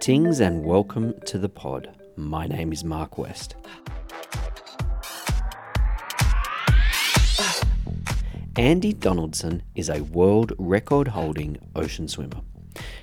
[0.00, 1.94] Greetings and welcome to the pod.
[2.16, 3.54] My name is Mark West.
[8.56, 12.40] Andy Donaldson is a world record holding ocean swimmer.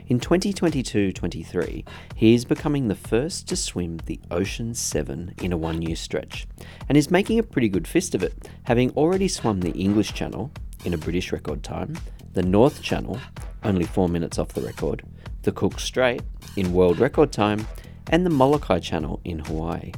[0.07, 5.57] In 2022 23, he is becoming the first to swim the Ocean 7 in a
[5.57, 6.47] one year stretch,
[6.89, 10.49] and is making a pretty good fist of it, having already swum the English Channel
[10.83, 11.95] in a British record time,
[12.33, 13.19] the North Channel,
[13.63, 15.03] only 4 minutes off the record,
[15.43, 16.21] the Cook Strait
[16.57, 17.67] in world record time,
[18.09, 19.91] and the Molokai Channel in Hawaii.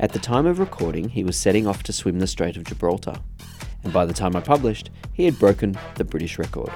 [0.00, 3.14] At the time of recording, he was setting off to swim the Strait of Gibraltar,
[3.84, 6.70] and by the time I published, he had broken the British record.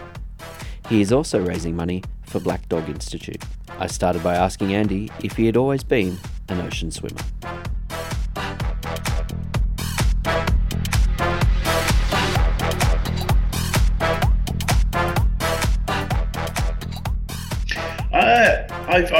[0.89, 3.43] He is also raising money for Black Dog Institute.
[3.79, 7.23] I started by asking Andy if he had always been an ocean swimmer.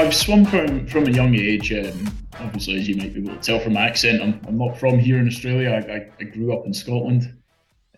[0.07, 1.73] I've, swum from, from a young age.
[1.73, 2.07] Um,
[2.39, 4.99] obviously, as you might be able to tell from my accent, I'm, I'm not from
[4.99, 5.69] here in Australia.
[5.71, 7.37] I, I, I grew up in Scotland.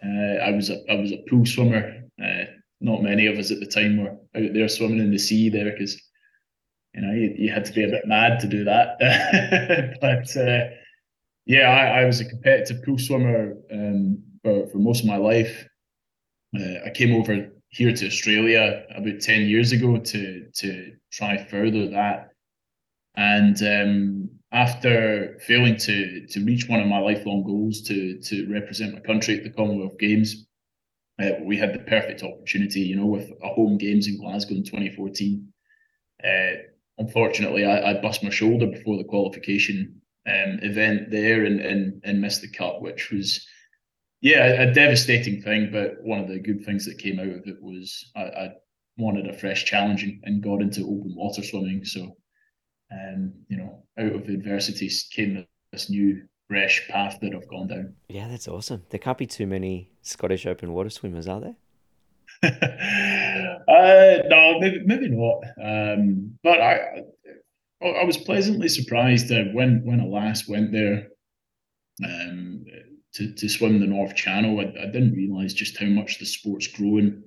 [0.03, 2.01] Uh, I was a I was a pool swimmer.
[2.19, 2.45] Uh,
[2.81, 5.71] not many of us at the time were out there swimming in the sea there
[5.71, 6.01] because
[6.95, 8.97] you know you, you, had to be a bit mad to do that.
[10.01, 10.69] but uh,
[11.45, 15.67] yeah, I, I, was a competitive pool swimmer um, for for most of my life.
[16.59, 21.87] Uh, I came over here to Australia about ten years ago to to try further
[21.89, 22.31] that,
[23.15, 28.93] and um, after failing to to reach one of my lifelong goals to to represent
[28.93, 30.47] my country at the Commonwealth Games,
[31.21, 34.63] uh, we had the perfect opportunity, you know, with a home games in Glasgow in
[34.63, 35.47] 2014.
[36.23, 36.27] Uh,
[36.97, 42.21] unfortunately, I, I bust my shoulder before the qualification um, event there and, and and
[42.21, 43.45] missed the cut, which was
[44.21, 45.69] yeah a, devastating thing.
[45.71, 48.49] But one of the good things that came out of it was I, I
[48.97, 51.85] wanted a fresh challenge and, and got into open water swimming.
[51.85, 52.15] So
[52.89, 57.93] and you know, out of adversity came this new fresh path that I've gone down.
[58.07, 58.83] Yeah, that's awesome.
[58.89, 61.55] There can't be too many Scottish open water swimmers, are there?
[62.43, 65.43] uh, no, maybe maybe not.
[65.61, 67.03] Um, but I
[67.81, 71.09] I was pleasantly surprised that when when I last went there
[72.03, 72.65] um,
[73.15, 76.67] to to swim the North Channel, I, I didn't realise just how much the sport's
[76.67, 77.23] growing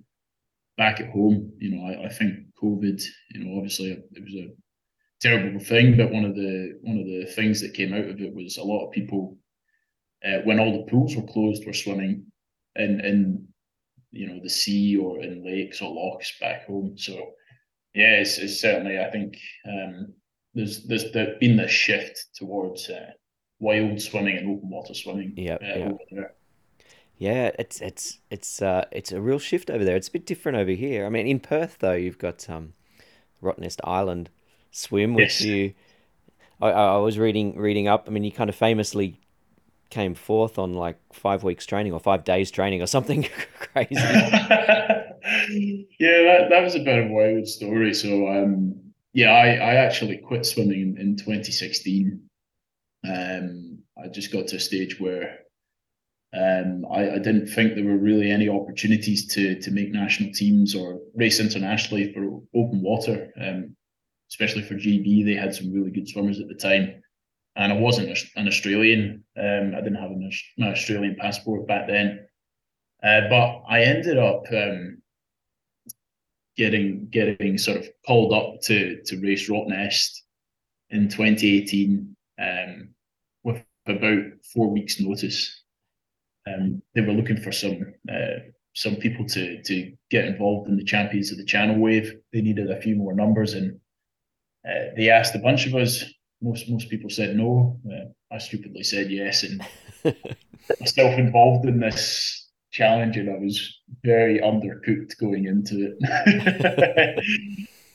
[0.77, 1.53] back at home.
[1.59, 3.03] You know, I, I think COVID.
[3.31, 4.53] You know, obviously it was a
[5.21, 8.35] terrible thing, but one of the one of the things that came out of it
[8.35, 9.37] was a lot of people,
[10.25, 12.27] uh, when all the pools were closed, were swimming
[12.77, 13.49] in in
[14.11, 16.97] you know the sea or in lakes or lochs back home.
[16.97, 17.33] So
[17.95, 20.15] yeah, it's, it's certainly I think um,
[20.55, 21.11] there's there's
[21.41, 23.11] been this shift towards uh,
[23.63, 25.33] wild swimming and open water swimming.
[25.37, 26.23] Yeah, uh, yeah.
[27.19, 29.97] Yeah, it's it's it's uh it's a real shift over there.
[29.97, 31.07] It's a bit different over here.
[31.07, 32.75] I mean, in Perth though, you've got um,
[33.41, 34.29] Rottnest Island,
[34.73, 35.43] swim, which yes.
[35.43, 35.75] you
[36.61, 38.07] I, I was reading reading up.
[38.09, 39.21] I mean, you kind of famously
[39.91, 43.23] came forth on like five weeks training or five days training or something
[43.59, 43.95] crazy.
[43.95, 45.13] yeah,
[46.01, 47.95] that, that was a bit of a wild story.
[47.95, 48.75] So um,
[49.13, 52.21] yeah, I, I actually quit swimming in, in 2016.
[53.09, 55.39] Um, I just got to a stage where
[56.35, 60.75] um, I, I didn't think there were really any opportunities to to make national teams
[60.75, 63.33] or race internationally for open water.
[63.41, 63.77] Um,
[64.33, 65.25] especially for GB.
[65.25, 67.03] They had some really good swimmers at the time.
[67.55, 69.25] And I wasn't an Australian.
[69.37, 72.27] Um, I didn't have an, an Australian passport back then.
[73.03, 75.03] Uh, but I ended up um,
[76.57, 80.21] getting getting sort of called up to to race Rottnest
[80.91, 82.89] in 2018 um,
[83.45, 84.23] with about
[84.53, 85.63] four weeks' notice.
[86.47, 88.41] Um, they were looking for some uh,
[88.75, 92.13] some people to to get involved in the Champions of the Channel Wave.
[92.33, 93.79] They needed a few more numbers, and
[94.69, 96.05] uh, they asked a bunch of us.
[96.41, 97.79] Most most people said no.
[97.87, 99.65] Uh, I stupidly said yes, and
[100.81, 105.97] myself involved in this challenge, and I was very undercooked going into it.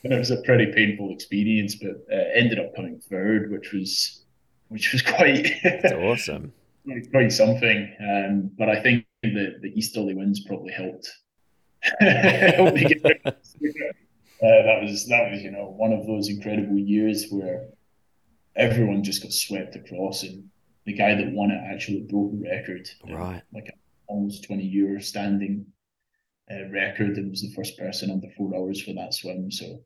[0.04, 4.24] and it was a pretty painful experience, but uh, ended up coming third, which was
[4.68, 5.52] which was quite
[5.94, 6.52] awesome.
[7.10, 7.94] quite something.
[8.00, 11.10] Um, but I think the the easterly winds probably helped.
[12.00, 13.30] helped uh,
[14.40, 17.68] that was that was you know one of those incredible years where
[18.56, 20.48] everyone just got swept across, and
[20.86, 23.42] the guy that won it actually broke the record, right?
[23.52, 23.72] like
[24.08, 25.66] almost twenty year standing
[26.50, 29.50] uh, record, and was the first person under four hours for that swim.
[29.50, 29.80] So,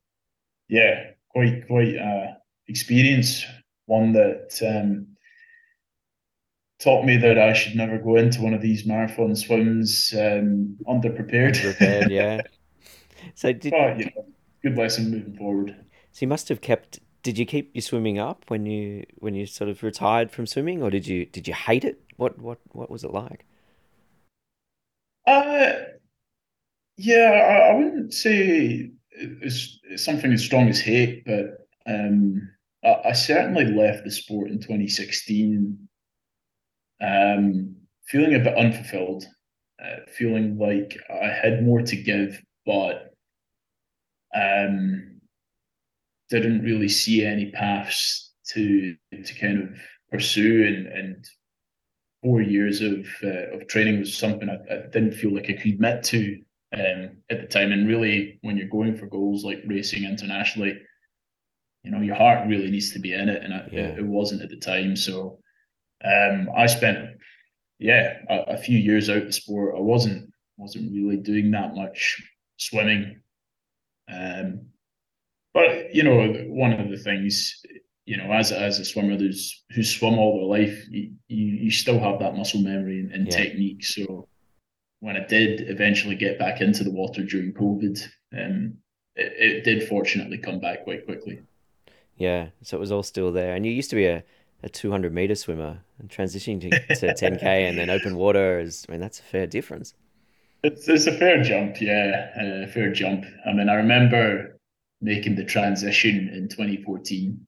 [0.69, 2.35] yeah, quite quite uh,
[2.69, 3.45] experience.
[3.87, 5.09] One that um,
[6.81, 11.57] taught me that I should never go into one of these marathon swims um, underprepared.
[11.57, 12.41] Underprepared, yeah.
[13.37, 14.27] So did, but, you know,
[14.65, 15.77] good lesson moving forward.
[16.11, 19.47] So you must have kept did you keep your swimming up when you when you
[19.47, 22.03] sort of retired from swimming, or did you did you hate it?
[22.17, 23.45] What what what was it like?
[25.27, 25.73] Uh,
[26.97, 32.51] yeah, I, I wouldn't say it's, it's something as strong as hate, but um,
[32.85, 35.89] I, I certainly left the sport in 2016
[37.03, 37.77] um,
[38.07, 39.25] feeling a bit unfulfilled,
[39.83, 43.15] uh, feeling like I had more to give, but
[44.35, 45.21] um,
[46.31, 49.81] didn't really see any paths to to kind of
[50.11, 50.65] pursue.
[50.67, 51.27] And, and
[52.23, 55.73] four years of uh, of training was something I, I, didn't feel like I could
[55.73, 56.41] admit to
[56.75, 57.73] um, at the time.
[57.73, 60.81] And really, when you're going for goals like racing internationally,
[61.83, 63.81] you know your heart really needs to be in it, and I, yeah.
[63.81, 64.97] it, it, wasn't at the time.
[64.97, 65.39] So
[66.05, 67.17] um, I spent
[67.79, 69.75] yeah a, a, few years out the sport.
[69.77, 72.23] I wasn't wasn't really doing that much
[72.57, 73.21] swimming.
[74.13, 74.67] Um,
[75.55, 77.63] but you know, one of the things
[78.05, 81.71] you know, as as a swimmer who's who's swum all their life, you, you, you
[81.71, 83.37] still have that muscle memory and, and yeah.
[83.37, 83.85] technique.
[83.85, 84.29] So
[85.01, 88.03] when I did eventually get back into the water during COVID,
[88.37, 88.75] um,
[89.15, 91.43] it, it did fortunately come back quite quickly.
[92.23, 93.57] Yeah, so it was all still there.
[93.57, 94.23] And you used to be a,
[94.63, 98.93] a 200 meter swimmer and transitioning to, to 10K and then open water is, I
[98.93, 99.95] mean, that's a fair difference.
[100.63, 103.25] It's, it's a fair jump, yeah, a fair jump.
[103.45, 104.57] I mean, I remember
[105.01, 107.45] making the transition in 2014.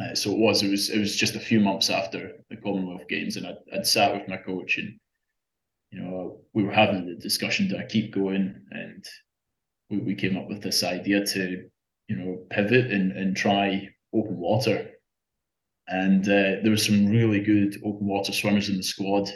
[0.00, 3.08] Uh, so it was, it was, it was just a few months after the Commonwealth
[3.08, 4.96] Games, and I'd, I'd sat with my coach, and
[5.90, 8.54] you know, we were having the discussion: do I keep going?
[8.70, 9.04] And
[9.90, 11.68] we, we came up with this idea to
[12.08, 14.90] you know, pivot and, and try open water.
[15.86, 19.30] And uh, there was some really good open water swimmers in the squad.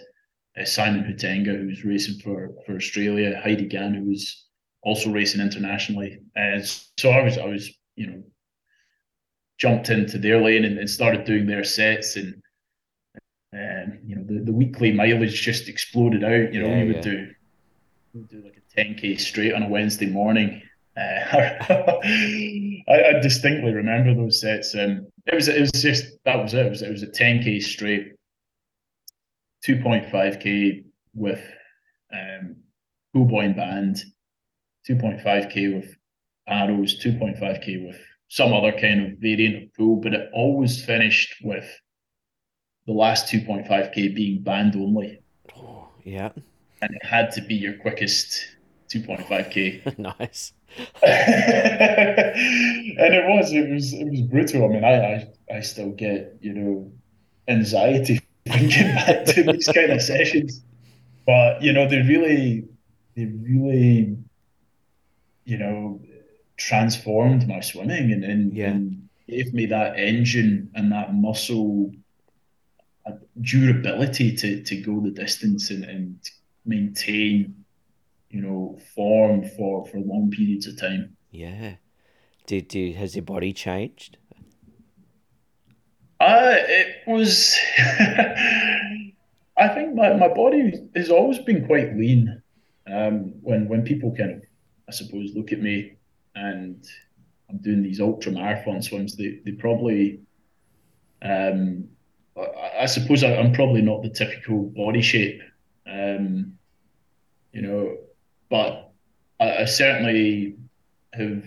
[0.59, 4.47] Uh, Simon Huitenga, who was racing for, for Australia, Heidi Gan, who was
[4.83, 6.21] also racing internationally.
[6.35, 6.67] And
[6.99, 8.23] so I was, I was, you know,
[9.59, 12.35] jumped into their lane and, and started doing their sets and
[13.55, 16.55] um, you know, the, the weekly mileage just exploded out.
[16.55, 17.03] You know, yeah, we would yeah.
[17.03, 17.31] do
[18.15, 20.63] we would do like a 10k straight on a Wednesday morning
[20.97, 21.01] uh,
[21.71, 24.75] I, I, distinctly remember those sets.
[24.75, 26.67] Um, it was it was just that was it.
[26.67, 28.13] It was it was a 10k straight,
[29.67, 30.85] 2.5k
[31.15, 31.43] with
[32.13, 32.57] um,
[33.13, 34.03] pull buoy and band,
[34.89, 35.97] 2.5k with
[36.47, 37.99] arrows, 2.5k with
[38.29, 41.69] some other kind of variant of pool, but it always finished with
[42.87, 45.21] the last 2.5k being band only.
[45.57, 46.31] Oh, yeah.
[46.81, 48.57] And it had to be your quickest
[48.93, 49.99] 2.5k.
[50.21, 50.53] nice.
[51.03, 51.15] and
[53.15, 54.65] it was, it was, it was brutal.
[54.65, 56.93] I mean, I, I, I still get, you know,
[57.49, 60.63] anxiety thinking back to these kind of sessions.
[61.27, 62.69] But you know, they really,
[63.17, 64.17] they really,
[65.45, 66.01] you know,
[66.57, 68.71] transformed my swimming and and, yeah.
[68.71, 71.93] and gave me that engine and that muscle
[73.07, 76.31] uh, durability to to go the distance and, and
[76.65, 77.62] maintain
[78.33, 81.17] you know, form for for long periods of time.
[81.31, 81.77] Yeah.
[82.47, 84.17] Did, did has your body changed?
[86.19, 87.57] Uh, it was.
[89.59, 92.43] I think my, my body has always been quite lean.
[92.91, 94.43] Um, when when people kind of,
[94.89, 95.93] I suppose, look at me
[96.35, 96.85] and
[97.49, 100.21] I'm doing these ultra marathon swims, they they probably,
[101.21, 101.89] um,
[102.37, 105.43] I, I suppose I, am probably not the typical body shape.
[105.87, 106.55] Um,
[107.53, 107.97] you know,
[108.53, 108.93] but
[109.41, 110.57] I, I certainly
[111.15, 111.43] have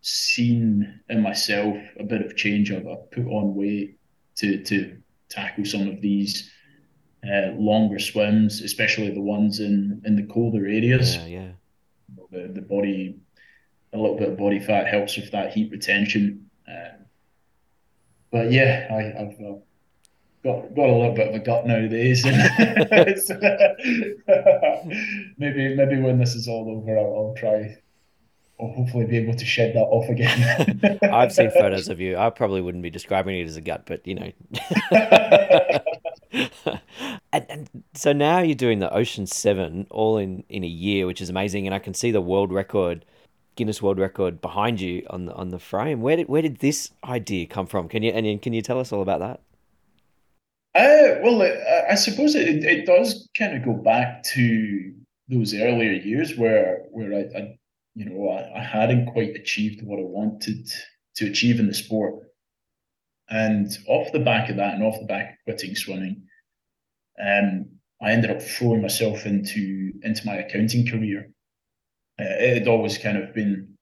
[0.00, 2.70] seen in myself a bit of change.
[2.70, 3.98] I've, I've put on weight
[4.36, 4.96] to to
[5.28, 6.50] tackle some of these
[7.26, 11.16] uh, longer swims, especially the ones in in the colder areas.
[11.16, 11.48] Yeah, yeah.
[12.30, 13.18] The the body,
[13.92, 16.48] a little bit of body fat helps with that heat retention.
[16.68, 16.94] Uh,
[18.30, 19.58] but yeah, I, I've uh,
[20.44, 22.24] got got a little bit of a gut nowadays.
[25.38, 27.78] maybe maybe when this is all over, I'll, I'll try.
[28.60, 31.00] I'll hopefully be able to shed that off again.
[31.12, 32.16] I've seen photos of you.
[32.16, 34.32] I probably wouldn't be describing it as a gut, but you know.
[37.32, 41.20] and, and so now you're doing the Ocean Seven all in in a year, which
[41.20, 43.04] is amazing, and I can see the world record.
[43.54, 46.00] Guinness World Record behind you on the on the frame.
[46.00, 47.86] Where did where did this idea come from?
[47.86, 49.42] Can you and can you tell us all about that?
[50.74, 51.42] Uh, well,
[51.90, 54.92] I suppose it, it does kind of go back to
[55.28, 57.58] those earlier years where where I, I
[57.94, 60.66] you know I, I, hadn't quite achieved what I wanted
[61.16, 62.24] to achieve in the sport,
[63.28, 66.22] and off the back of that, and off the back of quitting swimming,
[67.22, 67.66] um,
[68.00, 71.30] I ended up throwing myself into into my accounting career.
[72.18, 73.72] Uh, it had always kind of been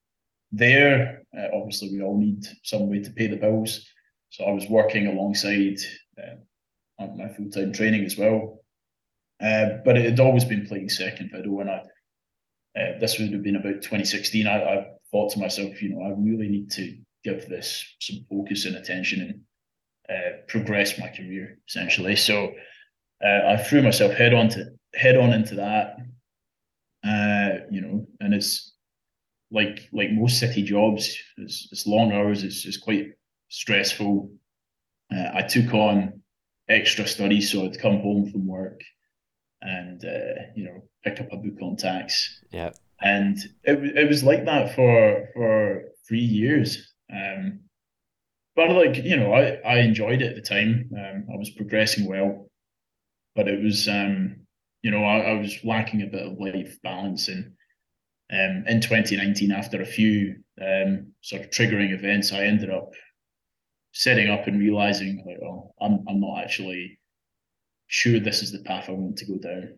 [0.52, 3.86] there, uh, obviously, we all need some way to pay the bills.
[4.30, 5.78] So I was working alongside
[6.18, 6.36] uh,
[7.06, 8.60] my full time training as well.
[9.42, 11.82] Uh, but it had always been playing second fiddle, and I,
[12.78, 14.46] uh, this would have been about 2016.
[14.46, 18.64] I, I, thought to myself, you know, I really need to give this some focus
[18.64, 19.44] and attention
[20.08, 22.14] and uh, progress my career essentially.
[22.14, 22.52] So
[23.24, 25.96] uh, I threw myself head on to head on into that.
[27.04, 28.72] Uh, you know, and it's
[29.50, 32.44] like like most city jobs, it's, it's long hours.
[32.44, 33.08] It's it's quite
[33.48, 34.30] stressful.
[35.12, 36.19] Uh, I took on
[36.70, 38.80] extra studies, so I'd come home from work
[39.62, 42.42] and uh, you know pick up a book on tax.
[42.50, 46.94] Yeah, and it it was like that for for three years.
[47.12, 47.60] Um,
[48.56, 50.90] but like you know, I I enjoyed it at the time.
[50.96, 52.48] Um, I was progressing well,
[53.34, 54.36] but it was um,
[54.82, 57.52] you know, I, I was lacking a bit of life balance and.
[58.32, 62.92] Um, in 2019, after a few um, sort of triggering events, I ended up
[63.92, 66.98] setting up and realizing like, oh, I'm I'm not actually
[67.86, 69.76] sure this is the path I want to go down.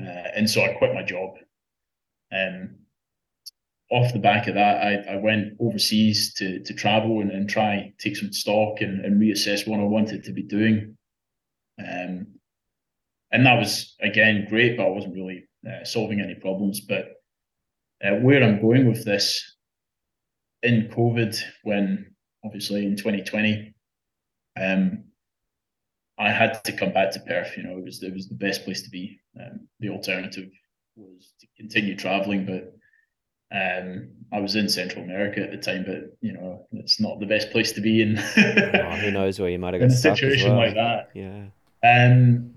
[0.00, 1.30] Uh, and so I quit my job.
[2.32, 2.76] Um,
[3.90, 7.92] off the back of that, I, I went overseas to to travel and, and try
[7.98, 10.96] take some stock and, and reassess what I wanted to be doing.
[11.78, 12.26] Um,
[13.32, 16.80] and that was again great, but I wasn't really uh, solving any problems.
[16.80, 17.14] But
[18.04, 19.56] uh, where I'm going with this
[20.62, 22.09] in COVID, when
[22.44, 23.74] obviously in 2020.
[24.60, 25.04] Um,
[26.18, 27.56] I had to come back to Perth.
[27.56, 29.18] You know, it was it was the best place to be.
[29.40, 30.50] Um, the alternative
[30.96, 32.74] was to continue traveling, but
[33.56, 35.84] um, I was in Central America at the time.
[35.86, 38.18] But you know, it's not the best place to be in.
[38.18, 40.66] oh, who knows where you might have got in a situation well.
[40.66, 41.10] like that.
[41.14, 41.46] Yeah.
[41.82, 42.54] Um,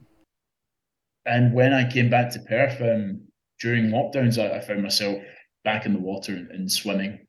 [1.26, 3.22] and when I came back to Perth, um,
[3.62, 5.24] during lockdowns, I, I found myself
[5.64, 7.26] back in the water and, and swimming.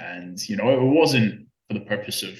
[0.00, 2.38] And, you know, it wasn't for the purpose of,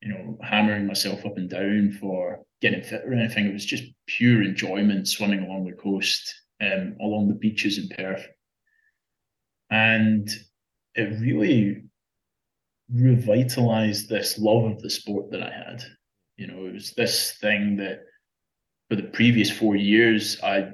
[0.00, 3.46] you know, hammering myself up and down for getting fit or anything.
[3.46, 8.26] It was just pure enjoyment swimming along the coast, um, along the beaches in Perth.
[9.70, 10.28] And
[10.94, 11.82] it really
[12.92, 15.82] revitalized this love of the sport that I had.
[16.36, 18.00] You know, it was this thing that
[18.88, 20.70] for the previous four years I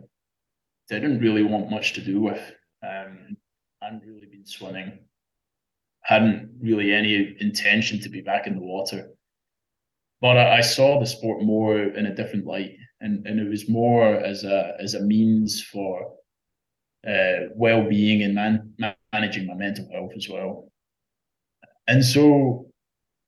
[0.91, 2.43] didn't really want much to do with.
[2.83, 3.37] Um,
[3.81, 4.99] I hadn't really been swimming
[6.03, 9.11] hadn't really any intention to be back in the water.
[10.21, 13.69] But I, I saw the sport more in a different light, and, and it was
[13.69, 16.15] more as a as a means for
[17.07, 18.75] uh, well being and man,
[19.13, 20.69] managing my mental health as well.
[21.89, 22.67] And so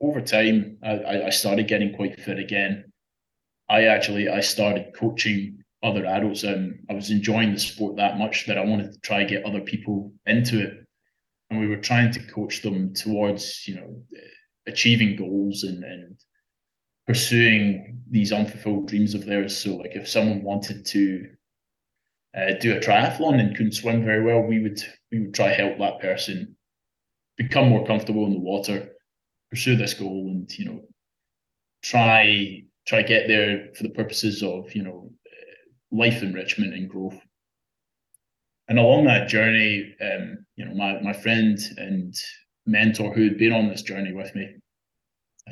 [0.00, 2.84] over time, I, I started getting quite fit again.
[3.68, 8.46] I actually I started coaching other adults, and I was enjoying the sport that much
[8.46, 10.83] that I wanted to try get other people into it
[11.54, 14.02] and we were trying to coach them towards you know
[14.66, 16.16] achieving goals and and
[17.06, 19.56] pursuing these unfulfilled dreams of theirs.
[19.56, 21.28] So like if someone wanted to
[22.37, 24.80] uh, do a triathlon and couldn't swim very well, we would
[25.12, 26.56] we would try help that person
[27.37, 28.90] become more comfortable in the water,
[29.50, 30.80] pursue this goal, and you know
[31.82, 35.11] try try get there for the purposes of you know
[35.92, 37.18] life enrichment and growth
[38.68, 42.14] and along that journey, um, you know, my my friend and
[42.66, 44.56] mentor who had been on this journey with me,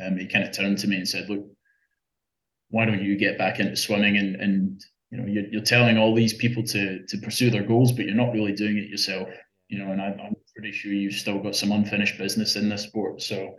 [0.00, 1.46] um, he kind of turned to me and said, "Look,
[2.70, 6.14] why don't you get back into swimming and and you know you're, you're telling all
[6.14, 9.28] these people to to pursue their goals, but you're not really doing it yourself,
[9.68, 12.82] you know." And I, I'm pretty sure you've still got some unfinished business in this
[12.82, 13.56] sport, so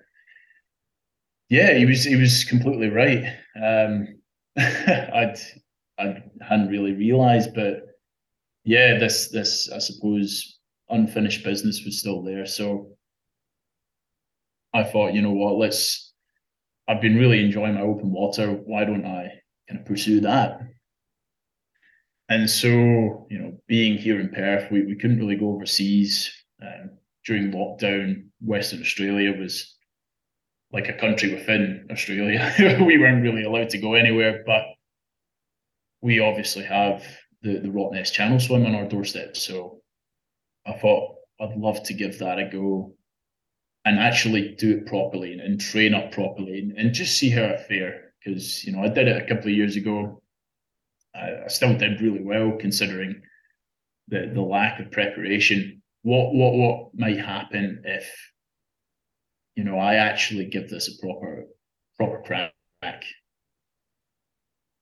[1.50, 3.26] yeah, he was he was completely right.
[3.56, 4.08] Um,
[4.58, 5.36] I'd
[6.00, 7.93] I hadn't really realized, but
[8.64, 12.46] yeah, this this I suppose unfinished business was still there.
[12.46, 12.90] So
[14.74, 16.12] I thought, you know what, let's.
[16.88, 18.52] I've been really enjoying my open water.
[18.52, 19.30] Why don't I
[19.70, 20.60] kind of pursue that?
[22.30, 26.32] And so, you know, being here in Perth, we, we couldn't really go overseas.
[26.62, 26.92] Um,
[27.26, 29.78] during lockdown, Western Australia was
[30.74, 32.54] like a country within Australia.
[32.86, 34.64] we weren't really allowed to go anywhere, but
[36.02, 37.06] we obviously have
[37.44, 39.38] the, the Rottnest Channel swim on our doorstep.
[39.38, 39.82] So
[40.66, 42.96] I thought I'd love to give that a go
[43.86, 47.44] and actually do it properly and, and train up properly and, and, just see how
[47.44, 48.14] I fare.
[48.24, 50.22] Because, you know, I did it a couple of years ago.
[51.14, 53.22] I, I still did really well considering
[54.08, 55.82] the, the lack of preparation.
[56.04, 58.10] What what what might happen if
[59.56, 61.46] you know I actually give this a proper
[61.98, 63.04] proper crack?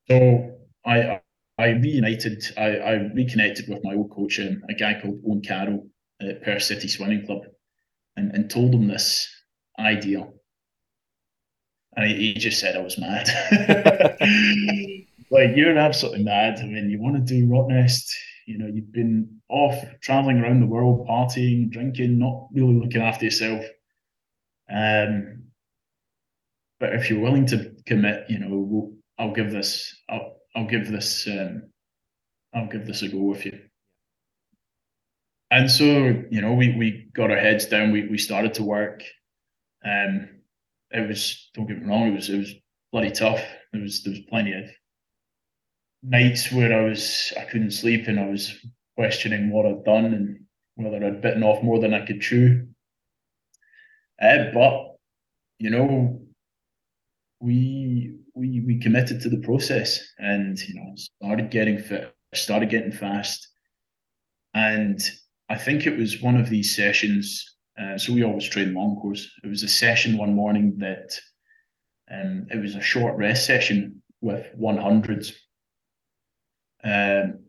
[0.07, 1.21] So I
[1.61, 5.87] I reunited, I, I reconnected with my old coach, um, a guy called Owen Carroll
[6.19, 7.43] at Perth City Swimming Club.
[8.17, 9.29] and, and told him this
[9.79, 10.27] idea.
[11.95, 13.27] And he, he just said I was mad.
[15.31, 16.59] like, you're absolutely mad.
[16.59, 18.09] I mean, you want to do Rottnest,
[18.47, 23.25] you know, you've been off traveling around the world, partying, drinking, not really looking after
[23.25, 23.63] yourself.
[24.73, 25.43] Um,
[26.79, 30.91] but if you're willing to commit, you know, we'll, I'll give this, I'll, I'll give
[30.91, 31.69] this, um,
[32.53, 33.59] I'll give this a go with you.
[35.51, 35.85] And so,
[36.29, 37.91] you know, we we got our heads down.
[37.91, 39.03] We we started to work.
[39.83, 40.29] Um,
[40.91, 42.53] it was don't get me wrong, it was it was
[42.91, 43.41] bloody tough.
[43.73, 44.65] There was there was plenty of
[46.03, 48.53] nights where I was I couldn't sleep and I was
[48.95, 50.39] questioning what I'd done and
[50.75, 52.67] whether I'd bitten off more than I could chew.
[54.21, 54.95] Uh, but
[55.59, 56.21] you know,
[57.39, 62.91] we we we committed to the process and you know started getting fit, started getting
[62.91, 63.47] fast,
[64.53, 64.99] and
[65.49, 67.45] I think it was one of these sessions.
[67.79, 69.29] Uh, so we always train long course.
[69.43, 71.11] It was a session one morning that
[72.11, 75.33] um, it was a short rest session with 100s.
[76.83, 77.39] Um,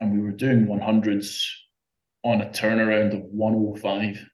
[0.00, 1.44] and we were doing 100s
[2.24, 4.24] on a turnaround of 105.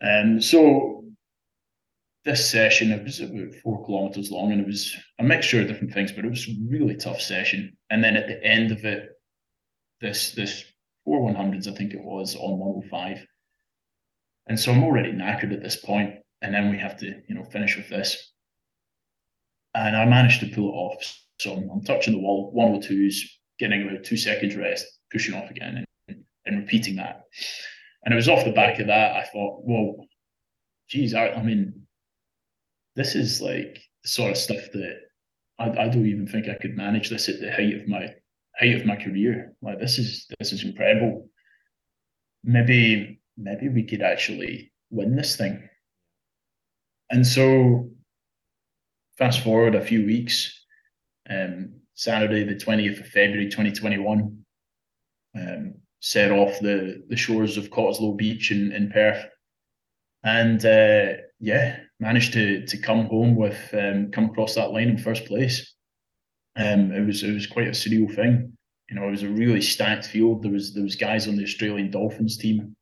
[0.00, 0.99] And um, so
[2.24, 5.94] this session, it was about four kilometers long and it was a mixture of different
[5.94, 7.76] things, but it was a really tough session.
[7.88, 9.08] And then at the end of it,
[10.00, 10.64] this this
[11.04, 13.26] four 100s, I think it was, on 105.
[14.48, 17.44] And so I'm already knackered at this point, and then we have to, you know,
[17.44, 18.32] finish with this.
[19.74, 21.20] And I managed to pull it off.
[21.38, 23.16] So I'm, I'm touching the wall, 102s,
[23.58, 27.22] getting about two seconds rest, pushing off again, and, and repeating that.
[28.04, 30.06] And it was off the back of that, I thought, well,
[30.88, 31.79] geez, I, I mean,
[32.96, 35.00] this is like the sort of stuff that
[35.58, 38.14] I, I don't even think I could manage this at the height of my
[38.58, 39.54] height of my career.
[39.62, 41.28] Like this is this is incredible.
[42.42, 45.68] Maybe maybe we could actually win this thing.
[47.10, 47.90] And so
[49.18, 50.64] fast forward a few weeks,
[51.28, 54.44] um, Saturday the 20th of February 2021,
[55.36, 59.26] um, set off the the shores of Cottesloe Beach in, in Perth.
[60.22, 64.98] And uh, yeah, managed to to come home with um, come across that line in
[64.98, 65.74] first place.
[66.56, 68.52] Um, it was it was quite a surreal thing.
[68.88, 70.42] You know, it was a really stacked field.
[70.42, 72.74] There was there was guys on the Australian Dolphins team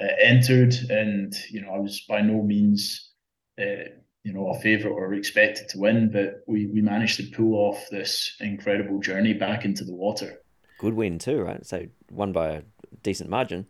[0.00, 3.12] uh, entered, and you know, I was by no means
[3.60, 3.90] uh,
[4.24, 7.86] you know a favourite or expected to win, but we we managed to pull off
[7.90, 10.42] this incredible journey back into the water.
[10.78, 11.64] Good win too, right?
[11.64, 12.62] So won by a
[13.02, 13.66] decent margin.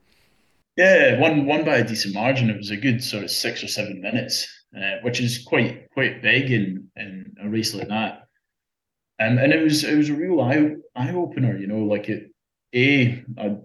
[0.76, 2.50] Yeah, one one by a decent margin.
[2.50, 6.22] It was a good sort of six or seven minutes, uh, which is quite quite
[6.22, 8.24] big in in a race like that.
[9.20, 11.84] Um, and it was it was a real eye eye opener, you know.
[11.84, 12.30] Like it,
[12.74, 13.56] a I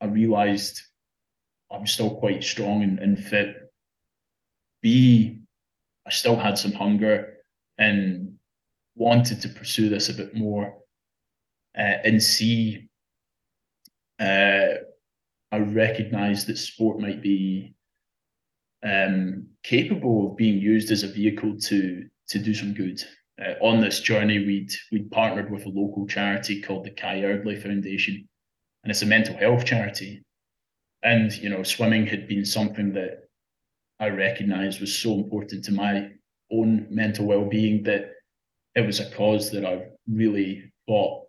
[0.00, 0.82] I realised
[1.70, 3.56] I'm still quite strong and, and fit.
[4.82, 5.40] B,
[6.06, 7.38] I still had some hunger
[7.78, 8.34] and
[8.94, 10.74] wanted to pursue this a bit more.
[11.76, 12.88] Uh, and C,
[14.18, 14.74] uh,
[15.52, 17.74] I recognised that sport might be
[18.84, 23.00] um, capable of being used as a vehicle to to do some good
[23.40, 27.56] uh, on this journey, we'd we'd partnered with a local charity called the Kai Eardley
[27.56, 28.26] Foundation,
[28.82, 30.22] and it's a mental health charity.
[31.02, 33.28] And you know, swimming had been something that
[34.00, 36.10] I recognised was so important to my
[36.50, 38.12] own mental well-being that
[38.74, 41.24] it was a cause that I really thought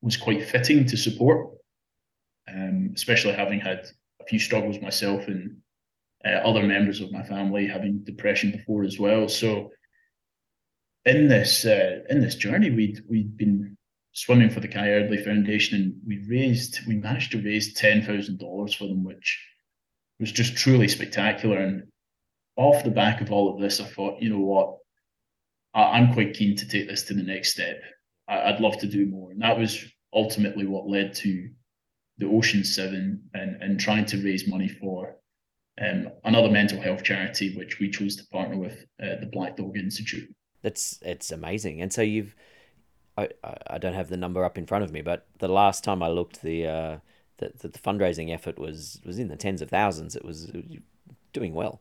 [0.00, 1.50] was quite fitting to support.
[2.52, 3.86] Um, especially having had
[4.20, 5.56] a few struggles myself and
[6.24, 9.28] uh, other members of my family having depression before as well.
[9.28, 9.70] So
[11.04, 13.76] in this uh, in this journey, we'd we'd been
[14.12, 18.38] swimming for the Kai Eardley Foundation, and we raised we managed to raise ten thousand
[18.38, 19.40] dollars for them, which
[20.20, 21.58] was just truly spectacular.
[21.58, 21.84] And
[22.56, 24.76] off the back of all of this, I thought, you know what,
[25.74, 27.80] I, am quite keen to take this to the next step.
[28.28, 31.48] I, would love to do more, and that was ultimately what led to
[32.18, 35.16] the Ocean Seven and and trying to raise money for.
[35.82, 39.76] Um, another mental health charity, which we chose to partner with, uh, the Black Dog
[39.76, 40.32] Institute.
[40.62, 41.82] That's it's amazing.
[41.82, 42.36] And so you've,
[43.18, 43.28] I,
[43.66, 46.08] I don't have the number up in front of me, but the last time I
[46.08, 46.98] looked, the uh,
[47.38, 50.14] the, the, the fundraising effort was was in the tens of thousands.
[50.14, 50.78] It was, it was
[51.32, 51.80] doing well.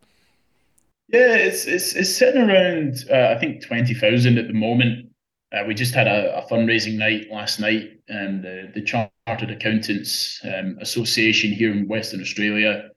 [1.09, 5.09] Yeah, it's it's it's sitting around uh, I think twenty thousand at the moment.
[5.53, 10.39] Uh, we just had a, a, fundraising night last night, and the, the Chartered Accountants
[10.45, 12.90] um, Association here in Western Australia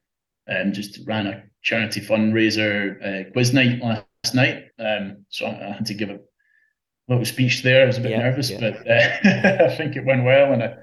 [0.49, 4.65] um, just ran a charity fundraiser uh, quiz night last night.
[4.79, 6.21] Um, so I, I, had to give a
[7.09, 7.85] little speech there.
[7.85, 8.61] I was a bit yeah, nervous, yeah.
[8.61, 10.77] but uh, I think it went well, and I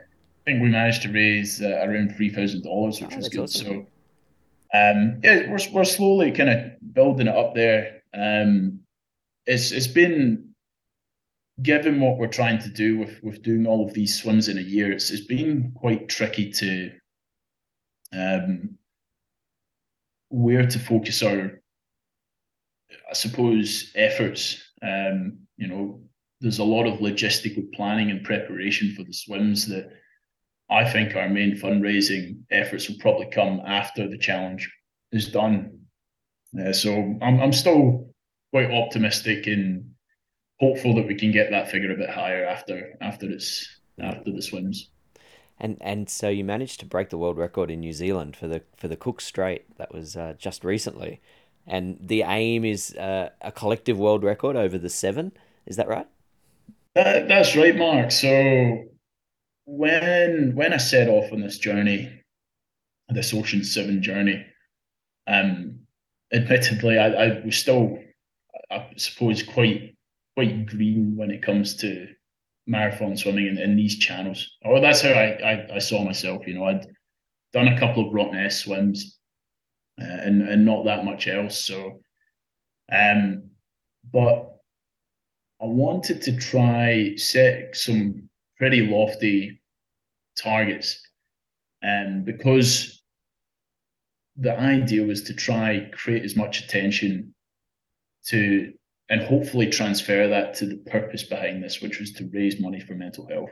[0.45, 3.41] think we managed to raise uh, around three thousand dollars, which oh, was good.
[3.41, 3.65] Awesome.
[3.67, 3.73] So
[4.73, 8.01] Um, yeah, we're we're slowly kind of building it up there.
[8.13, 8.79] Um,
[9.45, 10.51] it's it's been
[11.61, 14.61] given what we're trying to do with with doing all of these swims in a
[14.61, 14.91] year.
[14.91, 16.91] It's it's been quite tricky to
[18.13, 18.77] um
[20.31, 21.61] where to focus our
[23.09, 24.61] I suppose efforts.
[24.81, 26.01] Um, you know,
[26.39, 29.91] there's a lot of logistical planning and preparation for the swims that
[30.69, 34.71] I think our main fundraising efforts will probably come after the challenge
[35.11, 35.79] is done.
[36.59, 38.09] Uh, so I'm I'm still
[38.51, 39.91] quite optimistic and
[40.59, 43.67] hopeful that we can get that figure a bit higher after after it's
[43.99, 44.89] after the swims.
[45.63, 48.63] And and so you managed to break the world record in New Zealand for the
[48.75, 51.21] for the Cook Strait that was uh, just recently,
[51.67, 55.31] and the aim is uh, a collective world record over the seven.
[55.67, 56.07] Is that right?
[56.95, 58.09] That, that's right, Mark.
[58.09, 58.85] So
[59.65, 62.11] when when I set off on this journey,
[63.09, 64.43] this Ocean Seven journey,
[65.27, 65.79] um,
[66.33, 67.99] admittedly, I, I was still,
[68.71, 69.95] I suppose, quite
[70.35, 72.07] quite green when it comes to
[72.67, 74.57] marathon swimming in, in these channels.
[74.65, 76.45] Oh, that's how I, I, I saw myself.
[76.47, 76.85] You know, I'd
[77.53, 79.17] done a couple of Rottnest swims,
[80.01, 81.63] uh, and and not that much else.
[81.63, 82.01] So,
[82.91, 83.49] um,
[84.11, 84.57] but
[85.61, 89.61] I wanted to try set some pretty lofty
[90.37, 91.01] targets,
[91.81, 93.01] and um, because
[94.37, 97.35] the idea was to try create as much attention
[98.27, 98.73] to
[99.11, 102.95] and hopefully transfer that to the purpose behind this, which was to raise money for
[102.95, 103.51] mental health.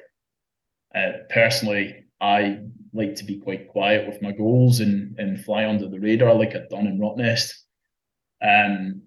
[0.95, 2.59] Uh, personally, I
[2.93, 6.55] like to be quite quiet with my goals and and fly under the radar like
[6.55, 7.51] I've done in Rottnest.
[8.41, 9.01] Um,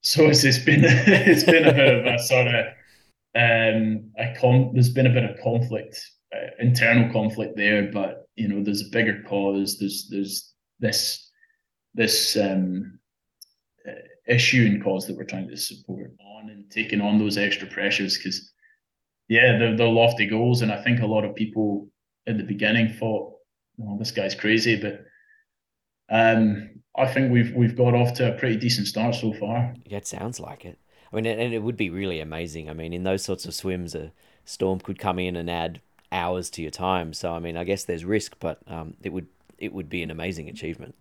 [0.00, 2.66] so it's, it's been it's been a bit of a sort of
[3.34, 6.00] um, a con- there's been a bit of conflict,
[6.34, 9.78] uh, internal conflict there, but you know there's a bigger cause.
[9.78, 11.30] There's there's this
[11.94, 12.98] this um,
[14.28, 18.16] issue and cause that we're trying to support on and taking on those extra pressures
[18.18, 18.52] because
[19.28, 21.88] yeah they're, they're lofty goals and I think a lot of people
[22.26, 23.34] in the beginning thought
[23.78, 25.04] well this guy's crazy but
[26.10, 29.74] um, I think we've we've got off to a pretty decent start so far.
[29.84, 30.78] Yeah, it sounds like it.
[31.12, 32.68] I mean, and it would be really amazing.
[32.68, 34.12] I mean, in those sorts of swims, a
[34.44, 35.80] storm could come in and add
[36.12, 37.12] hours to your time.
[37.12, 40.10] So, I mean, I guess there's risk, but um, it would it would be an
[40.10, 40.94] amazing achievement.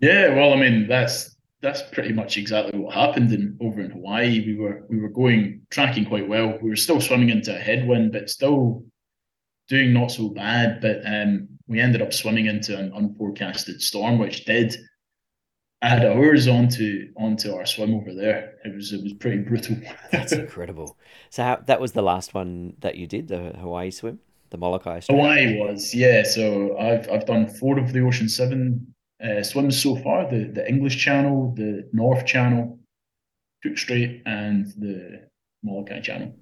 [0.00, 4.44] Yeah, well, I mean, that's that's pretty much exactly what happened in over in Hawaii.
[4.44, 6.58] We were we were going tracking quite well.
[6.60, 8.84] We were still swimming into a headwind, but still
[9.68, 10.80] doing not so bad.
[10.80, 14.76] But um, we ended up swimming into an unforecasted storm, which did
[15.82, 18.54] add hours onto onto our swim over there.
[18.64, 19.76] It was it was pretty brutal.
[20.10, 20.98] That's incredible.
[21.30, 24.18] So how, that was the last one that you did, the Hawaii swim,
[24.50, 24.98] the Molokai.
[24.98, 25.14] Strait.
[25.14, 26.24] Hawaii was yeah.
[26.24, 30.68] So I've I've done four of the Ocean Seven uh, swims so far: the the
[30.68, 32.78] English Channel, the North Channel,
[33.62, 35.22] Cook Strait, and the
[35.62, 36.34] Molokai Channel.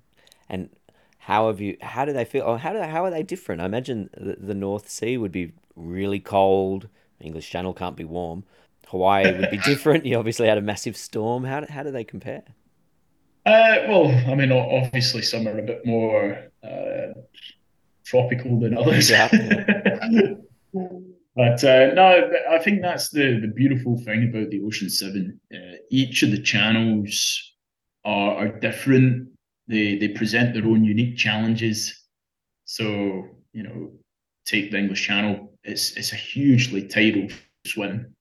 [0.48, 0.70] And
[1.18, 1.76] how have you?
[1.80, 2.44] How do they feel?
[2.44, 3.60] Or how do how are they different?
[3.60, 6.88] I imagine the, the North Sea would be really cold.
[7.20, 8.44] English Channel can't be warm.
[8.88, 10.04] Hawaii would be different.
[10.10, 11.44] You obviously had a massive storm.
[11.44, 12.42] How how do they compare?
[13.46, 17.14] Uh, well, I mean, obviously some are a bit more uh,
[18.04, 19.10] tropical than others.
[19.10, 19.28] Yeah.
[21.40, 25.40] but uh, no, I think that's the the beautiful thing about the Ocean Seven.
[25.50, 27.14] Uh, each of the channels
[28.04, 29.30] are are different
[29.66, 31.78] they they present their own unique challenges.
[32.66, 32.84] So
[33.54, 33.90] you know,
[34.44, 35.34] take the English Channel.
[35.64, 37.28] It's it's a hugely tidal
[37.66, 38.14] swim.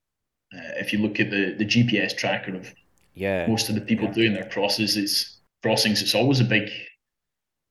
[0.56, 2.74] Uh, if you look at the the GPS tracker of
[3.16, 4.14] yeah most of the people yeah.
[4.14, 6.02] doing their crosses, it's crossings.
[6.02, 6.70] It's always a big,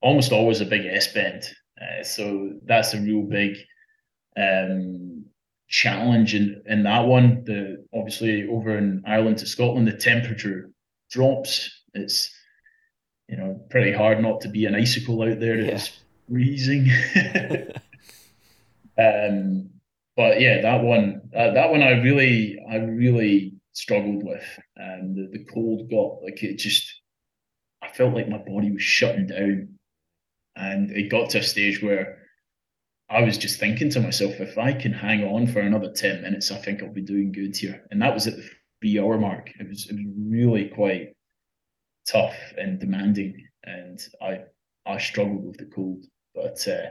[0.02, 1.42] almost always a big S bend.
[1.80, 3.56] Uh, so that's a real big
[4.36, 5.17] um,
[5.68, 7.44] challenge in, in that one.
[7.44, 10.70] The obviously over in Ireland to Scotland, the temperature
[11.10, 11.70] drops.
[11.94, 12.34] It's
[13.28, 15.60] you know, pretty hard not to be an icicle out there.
[15.60, 15.72] Yeah.
[15.72, 16.90] It's freezing.
[18.98, 19.70] um,
[20.16, 24.44] but yeah, that one, uh, that one, I really, I really struggled with,
[24.76, 26.92] and the, the cold got like it just.
[27.80, 29.68] I felt like my body was shutting down,
[30.56, 32.18] and it got to a stage where
[33.10, 36.50] I was just thinking to myself, if I can hang on for another ten minutes,
[36.50, 37.86] I think I'll be doing good here.
[37.90, 38.48] And that was at the
[38.80, 39.50] three hour mark.
[39.58, 41.16] It was, it was really quite
[42.06, 44.40] tough and demanding, and I
[44.86, 46.04] I struggled with the cold.
[46.34, 46.90] But uh,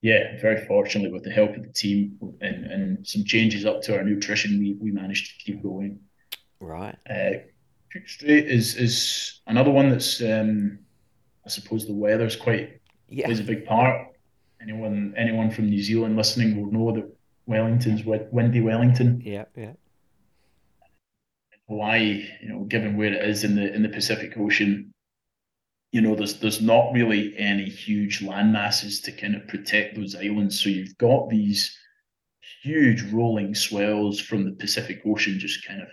[0.00, 3.96] yeah, very fortunately, with the help of the team and, and some changes up to
[3.96, 6.00] our nutrition, we, we managed to keep going.
[6.60, 6.96] Right.
[7.08, 7.40] Uh,
[7.92, 10.78] Cook is is another one that's um,
[11.44, 13.26] I suppose the weather's quite yeah.
[13.26, 14.08] plays a big part.
[14.62, 19.20] Anyone anyone from New Zealand listening will know that Wellington's Windy Wellington.
[19.24, 19.72] Yeah, yeah.
[21.68, 24.92] Hawaii, you know, given where it is in the in the Pacific Ocean,
[25.90, 30.14] you know, there's there's not really any huge land masses to kind of protect those
[30.14, 30.62] islands.
[30.62, 31.76] So you've got these
[32.62, 35.88] huge rolling swells from the Pacific Ocean just kind of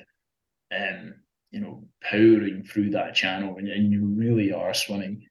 [0.71, 1.15] um,
[1.51, 5.25] you know, powering through that channel and, and you really are swimming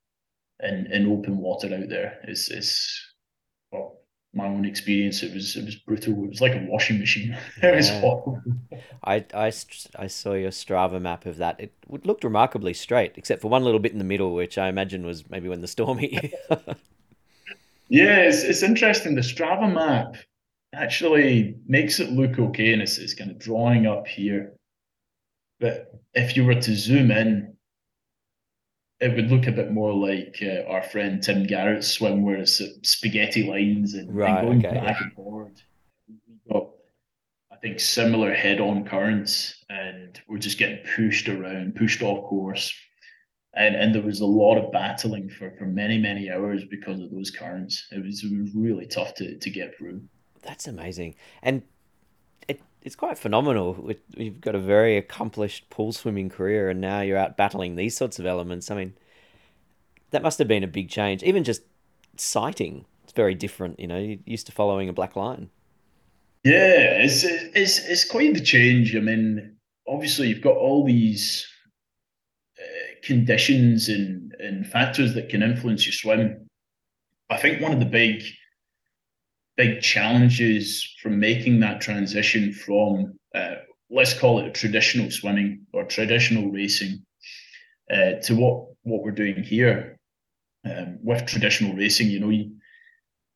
[0.61, 2.18] in, in open water out there.
[2.24, 3.07] It's it's
[4.34, 6.12] my own experience, it was it was brutal.
[6.24, 7.36] It was like a washing machine.
[7.62, 8.42] it was horrible.
[9.02, 9.52] I, I,
[9.96, 11.60] I saw your Strava map of that.
[11.60, 15.06] It looked remarkably straight, except for one little bit in the middle, which I imagine
[15.06, 16.34] was maybe when the storm hit.
[17.88, 19.14] Yeah, it's it's interesting.
[19.14, 20.16] The Strava map
[20.74, 24.52] actually makes it look okay, and it's it's kind of drawing up here.
[25.60, 27.56] But if you were to zoom in,
[29.00, 32.61] it would look a bit more like uh, our friend Tim Garrett's swim, where it's
[32.61, 35.04] uh, spaghetti lines and, and going okay, back yeah.
[35.04, 35.62] and forward.
[36.08, 36.68] We've got,
[37.52, 42.74] I think, similar head-on currents, and we're just getting pushed around, pushed off course.
[43.54, 47.11] And and there was a lot of battling for, for many, many hours because of
[47.11, 47.87] those currents.
[47.90, 50.02] It was, it was really tough to, to get through.
[50.42, 51.16] That's amazing.
[51.42, 51.62] And
[52.46, 53.90] it, it's quite phenomenal.
[54.16, 58.18] You've got a very accomplished pool swimming career, and now you're out battling these sorts
[58.18, 58.70] of elements.
[58.70, 58.94] I mean,
[60.11, 61.22] that must have been a big change.
[61.22, 61.62] Even just
[62.16, 63.81] sighting, it's very different.
[63.81, 65.51] You know, you're used to following a black line.
[66.44, 68.94] Yeah, it's it's it's quite the change.
[68.94, 71.46] I mean, obviously you've got all these
[72.59, 76.46] uh, conditions and and factors that can influence your swim.
[77.31, 78.22] I think one of the big
[79.58, 83.56] big challenges from making that transition from uh,
[83.90, 87.04] let's call it traditional swimming or traditional racing
[87.92, 89.98] uh, to what what we're doing here
[90.64, 92.08] um, with traditional racing.
[92.08, 92.52] You know, you,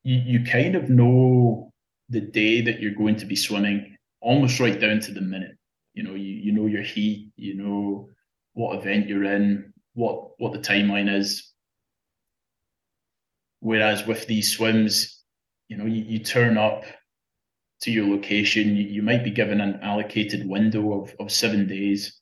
[0.04, 1.72] you you kind of know
[2.08, 5.56] the day that you're going to be swimming almost right down to the minute.
[5.94, 8.08] You know, you you know your heat, you know
[8.54, 11.52] what event you're in, what what the timeline is.
[13.60, 15.21] Whereas with these swims,
[15.72, 16.84] you know, you, you turn up
[17.80, 22.20] to your location, you, you might be given an allocated window of, of seven days,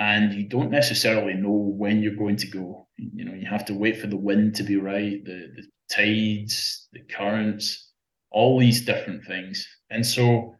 [0.00, 2.88] and you don't necessarily know when you're going to go.
[2.96, 6.88] You know, you have to wait for the wind to be right, the, the tides,
[6.92, 7.92] the currents,
[8.32, 9.64] all these different things.
[9.90, 10.56] And so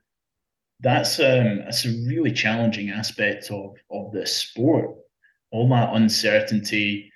[0.79, 4.91] that's um that's a really challenging aspect of of this sport.
[5.51, 7.11] All that uncertainty,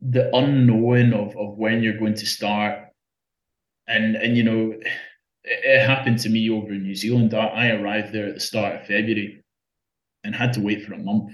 [0.00, 2.91] the unknowing of of when you're going to start.
[3.88, 4.86] And and you know, it,
[5.44, 7.34] it happened to me over in New Zealand.
[7.34, 9.42] I, I arrived there at the start of February
[10.24, 11.32] and had to wait for a month.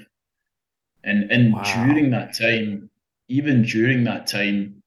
[1.05, 1.63] And and Wow.
[1.87, 2.91] during that time,
[3.29, 4.83] even during that time,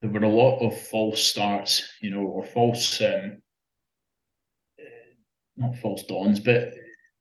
[0.00, 3.38] there were a lot of false starts, you know, or false um,
[5.56, 6.74] not false dawns, but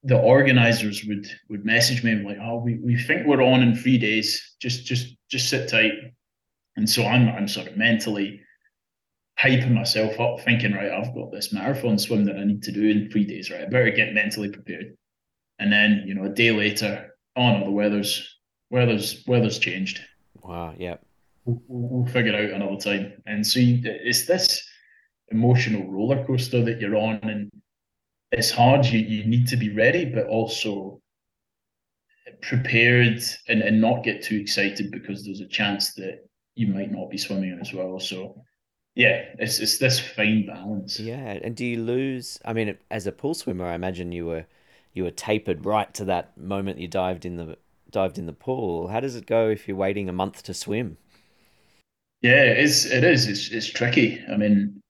[0.04, 3.76] the organizers would would message me and like, oh, we, we think we're on in
[3.76, 4.56] three days.
[4.60, 5.94] Just just just sit tight.
[6.76, 8.42] And so I'm I'm sort of mentally
[9.42, 12.88] hyping myself up, thinking, right, I've got this marathon swim that I need to do
[12.88, 13.62] in three days, right?
[13.62, 14.96] I better get mentally prepared.
[15.60, 18.38] And then, you know, a day later, oh no, the weather's
[18.70, 20.02] weather's weather's changed.
[20.44, 20.76] Wow.
[20.78, 20.98] Yeah.
[21.46, 23.14] We'll, we'll figure it out another time.
[23.26, 24.62] And so you, it's this
[25.30, 27.52] emotional roller coaster that you're on, and
[28.32, 28.86] it's hard.
[28.86, 31.02] You you need to be ready, but also
[32.42, 37.10] prepared and, and not get too excited because there's a chance that you might not
[37.10, 38.00] be swimming as well.
[38.00, 38.44] So
[38.96, 41.00] yeah, it's it's this fine balance.
[41.00, 41.40] Yeah.
[41.42, 42.40] And do you lose?
[42.44, 44.46] I mean, as a pool swimmer, I imagine you were
[44.94, 47.58] you were tapered right to that moment you dived in the
[47.90, 48.88] dived in the pool.
[48.90, 50.98] How does it go if you're waiting a month to swim?
[52.22, 53.28] Yeah, it's it is.
[53.28, 54.22] It's it's tricky.
[54.32, 54.82] I mean,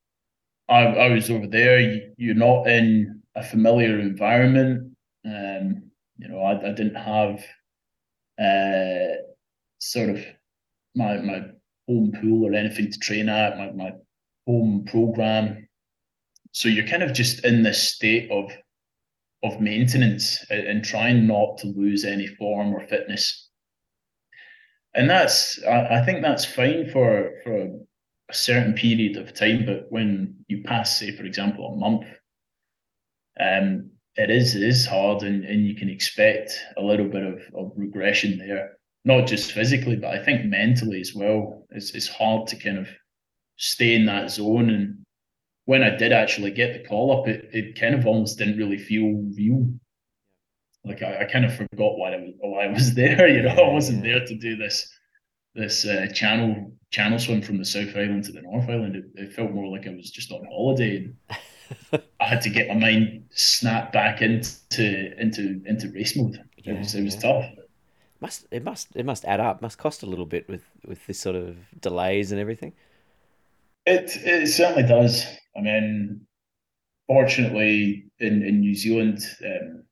[0.67, 1.79] I I was over there.
[1.79, 4.95] You, you're not in a familiar environment.
[5.25, 7.43] Um, you know, I, I didn't have
[8.39, 9.21] uh
[9.79, 10.25] sort of
[10.95, 11.45] my my
[11.87, 13.91] home pool or anything to train at, my, my
[14.47, 15.67] home program.
[16.51, 18.51] So you're kind of just in this state of
[19.43, 23.49] of maintenance and, and trying not to lose any form or fitness.
[24.93, 27.69] And that's I, I think that's fine for for
[28.31, 32.07] a certain period of time, but when you pass, say, for example, a month,
[33.39, 37.39] um, it is it is hard and, and you can expect a little bit of,
[37.55, 38.77] of regression there.
[39.05, 41.65] Not just physically, but I think mentally as well.
[41.71, 42.87] It's it's hard to kind of
[43.57, 44.69] stay in that zone.
[44.69, 45.03] And
[45.65, 48.77] when I did actually get the call up, it, it kind of almost didn't really
[48.79, 49.67] feel real.
[50.83, 53.27] Like I, I kind of forgot why I was why I was there.
[53.27, 54.89] You know, I wasn't there to do this
[55.55, 58.95] this uh, channel channel swim from the South Island to the North Island.
[58.95, 61.09] It, it felt more like I was just on holiday.
[62.19, 66.41] I had to get my mind snapped back into into into race mode.
[66.65, 67.21] It Yeah, was it was yeah.
[67.21, 67.45] tough.
[68.21, 69.61] Must it must it must add up.
[69.61, 72.73] Must cost a little bit with with this sort of delays and everything.
[73.85, 75.25] It it certainly does.
[75.57, 76.27] I mean,
[77.07, 79.83] fortunately in in New Zealand, um,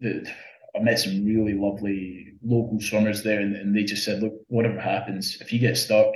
[0.00, 0.30] the,
[0.76, 4.78] I met some really lovely local swimmers there, and, and they just said, look, whatever
[4.78, 6.12] happens, if you get stuck,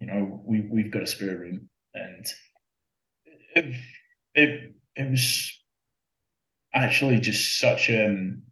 [0.00, 2.26] you know, we we've got a spare room, and
[3.56, 3.74] it
[4.34, 5.50] it, it was
[6.74, 8.42] actually just such um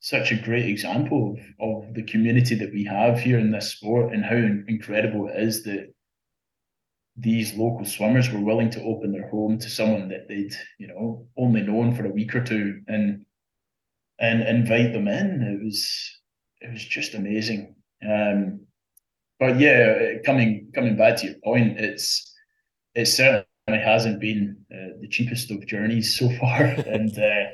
[0.00, 4.12] such a great example of, of the community that we have here in this sport
[4.12, 5.92] and how incredible it is that
[7.16, 11.26] these local swimmers were willing to open their home to someone that they'd you know
[11.36, 13.24] only known for a week or two and
[14.20, 15.42] and invite them in.
[15.42, 16.20] It was
[16.60, 17.74] it was just amazing.
[18.08, 18.60] Um
[19.40, 22.34] but yeah coming coming back to your point it's
[22.94, 26.62] it certainly hasn't been uh, the cheapest of journeys so far.
[26.86, 27.44] And uh,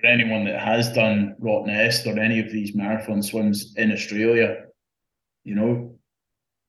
[0.00, 4.64] for anyone that has done Rottnest or any of these marathon swims in Australia
[5.44, 5.98] you know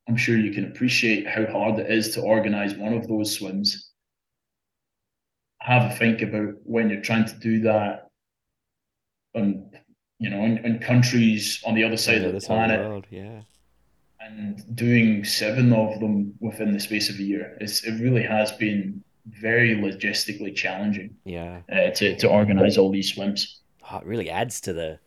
[0.10, 3.92] I'm sure you can appreciate how hard it is to organize one of those swims.
[5.62, 8.08] Have a think about when you're trying to do that
[9.36, 9.70] on,
[10.18, 12.76] you know, in, in countries on the other side the of the side of the
[12.76, 13.42] planet world, yeah.
[14.20, 17.56] and doing seven of them within the space of a year.
[17.62, 19.04] It's, it really has been
[19.42, 21.62] very logistically challenging Yeah.
[21.72, 23.62] uh, to, to organize all these swims.
[23.92, 25.00] Oh, it really adds to the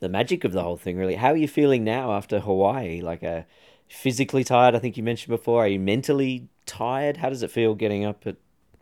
[0.00, 1.14] the magic of the whole thing, really.
[1.14, 3.02] How are you feeling now after Hawaii?
[3.02, 3.42] Like, uh,
[3.88, 5.62] physically tired, I think you mentioned before.
[5.62, 7.18] Are you mentally tired?
[7.18, 8.36] How does it feel getting up at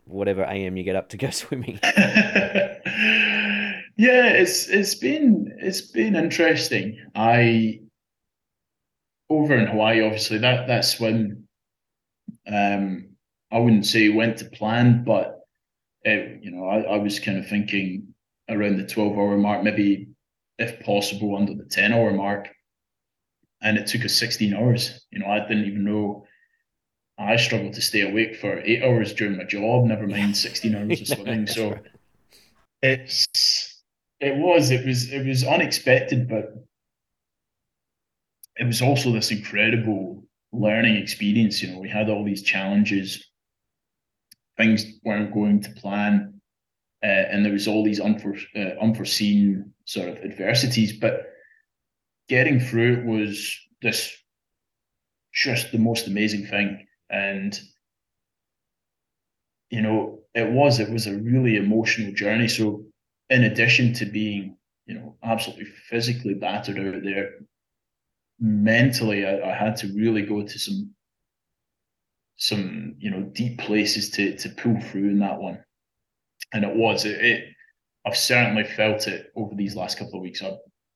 [0.05, 1.77] whatever AM you get up to go swimming?
[1.83, 2.83] yeah,
[3.97, 6.97] it's it's been it's been interesting.
[7.15, 7.81] I
[9.29, 11.47] over in Hawaii, obviously that that swim,
[12.47, 13.08] um,
[13.51, 15.39] I wouldn't say went to plan, but
[16.03, 18.13] it, you know, I, I was kind of thinking
[18.49, 20.09] around the twelve hour mark, maybe
[20.57, 22.49] if possible under the ten hour mark,
[23.61, 25.05] and it took us sixteen hours.
[25.11, 26.25] You know, I didn't even know.
[27.17, 31.01] I struggled to stay awake for eight hours during my job, never mind 16 hours
[31.01, 31.47] of swimming.
[31.47, 31.81] So right.
[32.81, 33.83] it's
[34.19, 36.53] it was it was it was unexpected, but
[38.55, 41.61] it was also this incredible learning experience.
[41.61, 43.28] You know, we had all these challenges,
[44.59, 46.39] things weren't going to plan,
[47.03, 50.93] uh, and there was all these uh, unforeseen sort of adversities.
[50.93, 51.27] But
[52.27, 54.15] getting through it was this
[55.33, 57.59] just the most amazing thing, and
[59.71, 62.47] you know, it was it was a really emotional journey.
[62.47, 62.83] So,
[63.29, 67.29] in addition to being you know absolutely physically battered out there
[68.39, 70.91] mentally I, I had to really go to some
[72.39, 75.63] some you know deep places to to pull through in that one.
[76.53, 77.43] And it was it, it
[78.05, 80.41] i've certainly felt it over these last couple of weeks.
[80.41, 80.53] I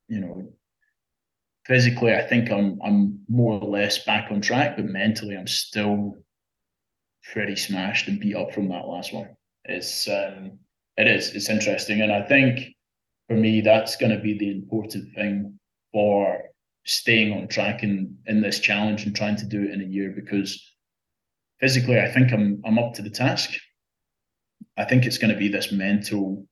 [0.08, 0.52] you know
[1.66, 6.14] physically i think i'm i'm more or less back on track but mentally i'm still
[7.32, 9.30] pretty smashed and beat up from that last one.
[9.66, 10.60] It's um
[10.98, 12.02] it is it's interesting.
[12.02, 12.74] And i think
[13.28, 15.60] for me that's going to be the important thing
[15.92, 16.42] for
[16.86, 20.12] staying on track in in this challenge and trying to do it in a year
[20.16, 20.73] because
[21.63, 23.52] physically I think I'm I'm up to the task.
[24.78, 26.45] I think it's going to be this mental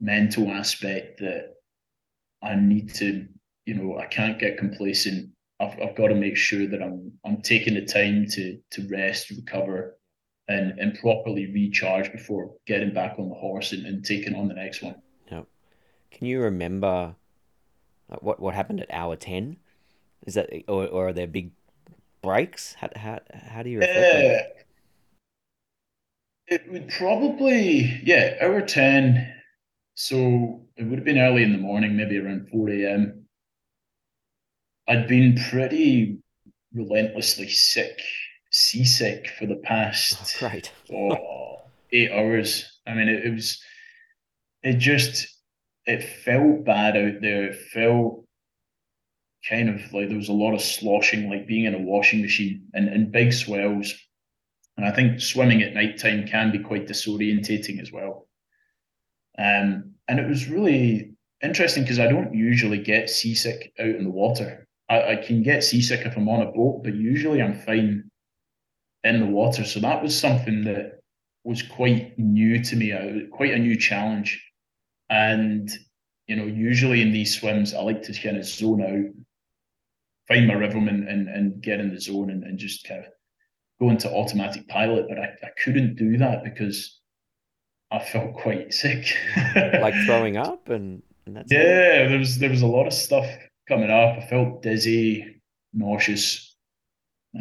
[0.00, 1.54] mental aspect that
[2.40, 3.26] I need to,
[3.66, 5.30] you know, I can't get complacent.
[5.58, 9.30] I've I've got to make sure that I'm I'm taking the time to to rest,
[9.30, 9.98] recover,
[10.46, 14.54] and and properly recharge before getting back on the horse and, and taking on the
[14.54, 14.94] next one.
[15.32, 15.46] No.
[16.12, 17.16] Can you remember
[18.20, 19.56] what what happened at hour 10?
[20.26, 21.50] Is that or, or are there big
[22.22, 22.74] breaks?
[22.74, 24.48] How, how, how do you reflect on that?
[24.48, 24.62] Uh,
[26.46, 29.32] it would probably, yeah, hour 10.
[29.94, 33.26] So it would have been early in the morning, maybe around 4 a.m.
[34.88, 36.18] I'd been pretty
[36.74, 38.00] relentlessly sick,
[38.50, 40.72] seasick for the Oh, past great.
[40.92, 42.80] oh, eight hours.
[42.86, 43.62] I mean, it, it was,
[44.62, 45.26] it just,
[45.86, 47.44] it felt bad out there.
[47.46, 48.21] It felt
[49.48, 52.66] kind of like there was a lot of sloshing, like being in a washing machine
[52.74, 53.92] and, and big swells.
[54.76, 58.28] And I think swimming at night time can be quite disorientating as well.
[59.38, 61.12] Um, and it was really
[61.42, 64.66] interesting because I don't usually get seasick out in the water.
[64.88, 68.10] I, I can get seasick if I'm on a boat, but usually I'm fine
[69.04, 69.64] in the water.
[69.64, 71.00] So that was something that
[71.44, 74.42] was quite new to me, uh, quite a new challenge.
[75.10, 75.70] And,
[76.28, 79.24] you know, usually in these swims, I like to kind of zone out,
[80.28, 83.12] find my rhythm and, and, and get in the zone and, and just kind of
[83.80, 87.00] go into automatic pilot, but I, I couldn't do that because
[87.90, 89.14] I felt quite sick.
[89.56, 92.08] like throwing up and, and that's yeah, it.
[92.08, 93.26] there was there was a lot of stuff
[93.68, 94.18] coming up.
[94.18, 95.40] I felt dizzy,
[95.72, 96.56] nauseous.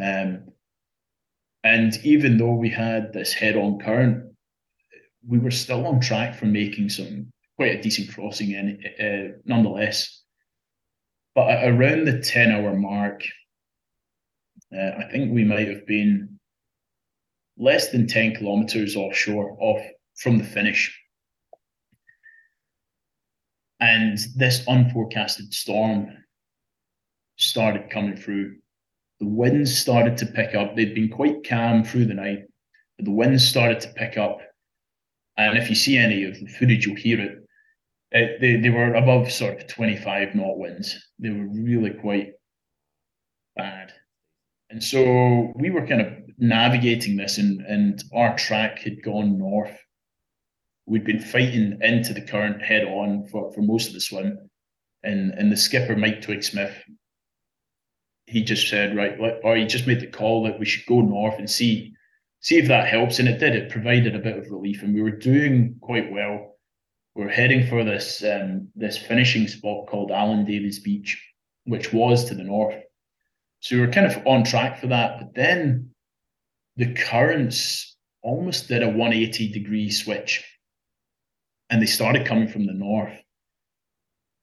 [0.01, 0.45] Um,
[1.63, 4.33] and even though we had this head-on current,
[5.27, 10.20] we were still on track for making some quite a decent crossing in, uh, nonetheless.
[11.33, 13.23] But around the 10 hour mark,
[14.75, 16.39] uh, I think we might have been
[17.57, 20.97] less than 10 kilometers offshore, off from the finish.
[23.79, 26.11] And this unforecasted storm
[27.37, 28.57] started coming through.
[29.19, 30.75] The winds started to pick up.
[30.75, 32.43] They'd been quite calm through the night,
[32.97, 34.39] but the winds started to pick up.
[35.37, 37.40] And if you see any of the footage, you'll hear it.
[38.11, 40.97] It they, they were above sort of 25 knot winds.
[41.19, 42.33] They were really quite
[43.55, 43.93] bad.
[44.69, 49.77] And so we were kind of navigating this, and, and our track had gone north.
[50.85, 54.49] We'd been fighting into the current head on for, for most of the swim.
[55.03, 56.75] And, and the skipper, Mike Twigg-Smith,
[58.27, 61.37] he just said, right, or he just made the call that we should go north
[61.37, 61.93] and see
[62.39, 63.19] see if that helps.
[63.19, 63.55] And it did.
[63.55, 66.50] It provided a bit of relief, and we were doing quite well.
[67.15, 71.21] We are heading for this um, this finishing spot called Alan Davis Beach,
[71.65, 72.81] which was to the north.
[73.59, 75.19] So we were kind of on track for that.
[75.19, 75.91] But then
[76.77, 80.43] the currents almost did a 180 degree switch,
[81.69, 83.17] and they started coming from the north.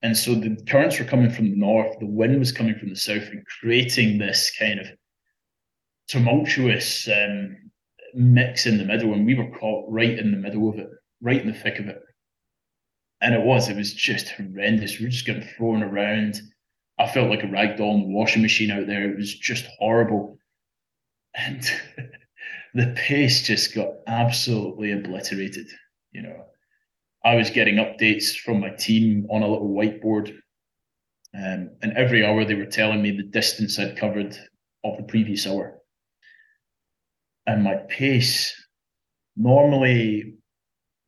[0.01, 2.95] And so the currents were coming from the north, the wind was coming from the
[2.95, 4.87] south, and creating this kind of
[6.07, 7.57] tumultuous um,
[8.13, 9.13] mix in the middle.
[9.13, 10.87] And we were caught right in the middle of it,
[11.19, 11.99] right in the thick of it.
[13.21, 14.97] And it was, it was just horrendous.
[14.97, 16.41] We were just getting thrown around.
[16.97, 19.09] I felt like a rag doll in the washing machine out there.
[19.09, 20.37] It was just horrible.
[21.35, 21.63] And
[22.73, 25.67] the pace just got absolutely obliterated,
[26.11, 26.45] you know.
[27.23, 30.29] I was getting updates from my team on a little whiteboard.
[31.35, 34.37] Um, and every hour they were telling me the distance I'd covered
[34.83, 35.77] of the previous hour.
[37.45, 38.53] And my pace,
[39.35, 40.38] normally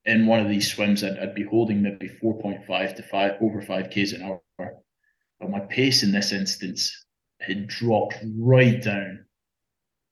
[0.05, 3.89] in one of these swims, I'd, I'd be holding maybe 4.5 to 5 over 5
[3.89, 4.41] Ks an hour.
[4.57, 7.05] But my pace in this instance
[7.39, 9.25] had dropped right down.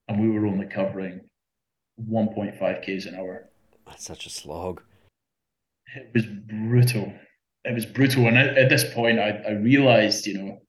[0.08, 1.22] And we were only covering
[2.10, 3.50] 1.5 Ks an hour.
[3.86, 4.82] That's such a slog
[5.96, 7.14] it was brutal.
[7.64, 8.28] It was brutal.
[8.28, 10.62] And at, at this point, I, I realized, you know,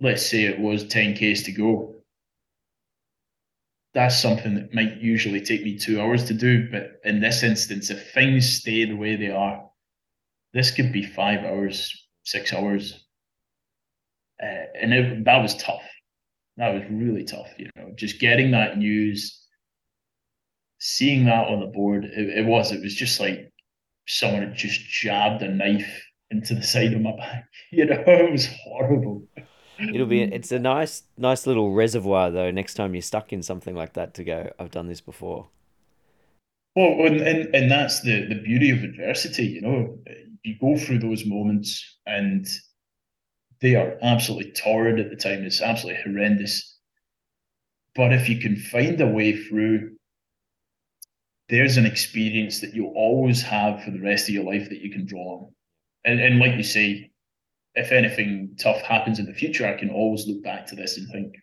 [0.00, 1.97] let's say it was 10 Ks to go.
[3.98, 6.70] That's something that might usually take me two hours to do.
[6.70, 9.68] But in this instance, if things stay the way they are,
[10.54, 13.04] this could be five hours, six hours.
[14.40, 15.82] Uh, and it, that was tough.
[16.58, 19.44] That was really tough, you know, just getting that news,
[20.78, 22.04] seeing that on the board.
[22.04, 23.52] It, it was, it was just like
[24.06, 27.48] someone had just jabbed a knife into the side of my back.
[27.72, 29.24] You know, it was horrible.
[29.78, 32.50] It'll be it's a nice nice little reservoir though.
[32.50, 35.48] Next time you're stuck in something like that, to go, I've done this before.
[36.74, 39.46] Well, and and, and that's the the beauty of adversity.
[39.46, 39.98] You know,
[40.42, 42.46] you go through those moments, and
[43.60, 45.44] they are absolutely torrid at the time.
[45.44, 46.76] It's absolutely horrendous.
[47.94, 49.96] But if you can find a way through
[51.48, 54.90] there's an experience that you'll always have for the rest of your life that you
[54.90, 55.52] can draw on.
[56.04, 57.07] And, and like you say,
[57.78, 61.08] if anything tough happens in the future, I can always look back to this and
[61.10, 61.34] think,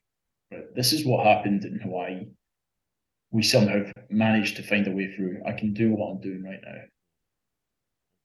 [0.52, 2.26] right, this is what happened in Hawaii.
[3.32, 5.42] We somehow managed to find a way through.
[5.48, 6.82] I can do what I'm doing right now.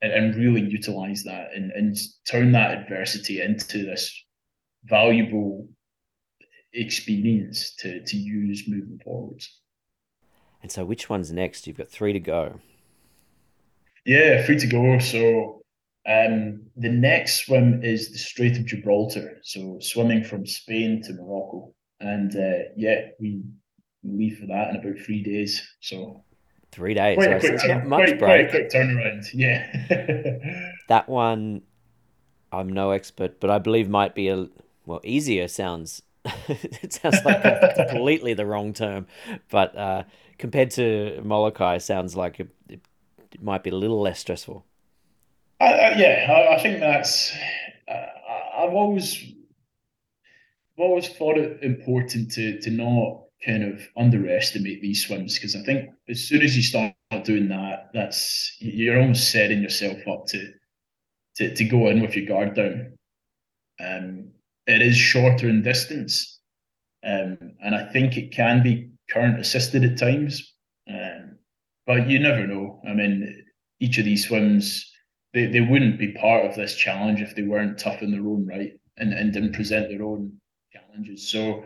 [0.03, 1.97] And, and really utilize that and, and
[2.29, 4.13] turn that adversity into this
[4.85, 5.69] valuable
[6.73, 9.61] experience to, to use moving forwards.
[10.63, 11.67] And so, which one's next?
[11.67, 12.61] You've got three to go.
[14.05, 14.99] Yeah, three to go.
[14.99, 15.60] So,
[16.11, 19.39] um, the next swim is the Strait of Gibraltar.
[19.43, 21.73] So, swimming from Spain to Morocco.
[22.01, 23.43] And uh, yeah, we
[24.03, 25.63] leave for that in about three days.
[25.81, 26.25] So,
[26.73, 27.17] three days.
[27.17, 29.27] Quite a quick, turn, quite, quite a quick turnaround.
[29.33, 30.67] Yeah.
[30.89, 31.63] that one,
[32.51, 34.49] I'm no expert, but I believe might be a
[34.87, 35.47] well easier.
[35.47, 36.03] Sounds
[36.49, 37.43] it sounds like
[37.89, 39.07] completely the wrong term,
[39.49, 40.03] but uh,
[40.39, 44.65] compared to Molokai, sounds like it, it might be a little less stressful.
[45.61, 47.33] Yeah, I, I, think that's.
[47.89, 48.07] Uh,
[48.59, 49.23] I've always,
[50.77, 55.63] I've always thought it important to to not kind of underestimate these swims because I
[55.63, 56.95] think as soon as you start
[57.25, 60.53] doing that, that's you're almost setting yourself up to
[61.37, 62.93] to to go in with your guard down.
[63.81, 64.31] Um,
[64.67, 66.41] it is shorter in distance,
[67.05, 70.55] Um, and I think it can be current assisted at times.
[70.89, 71.39] Um,
[71.87, 72.81] but you never know.
[72.89, 73.45] I mean,
[73.81, 74.89] each of these swims,
[75.33, 78.47] they, they wouldn't be part of this challenge if they weren't tough in their own
[78.47, 80.33] right and, and didn't present their own
[80.72, 81.28] challenges.
[81.28, 81.64] So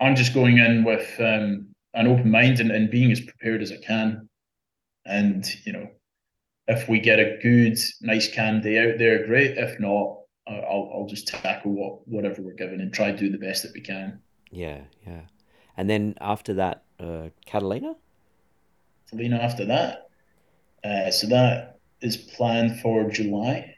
[0.00, 3.72] I'm just going in with um, an open mind and, and being as prepared as
[3.72, 4.28] I can.
[5.04, 5.88] And, you know,
[6.66, 9.56] if we get a good, nice cam day out there, great.
[9.56, 13.38] If not, I'll, I'll just tackle what, whatever we're given and try to do the
[13.38, 14.20] best that we can.
[14.50, 15.22] Yeah, yeah.
[15.76, 17.94] And then after that, uh, Catalina?
[19.10, 20.08] Catalina after that.
[20.84, 23.74] Uh, so that is planned for July.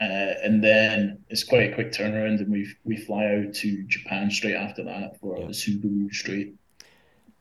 [0.00, 4.30] Uh, and then it's quite a quick turnaround, and we we fly out to Japan
[4.30, 5.46] straight after that for yeah.
[5.46, 6.54] the Tsugaru Strait.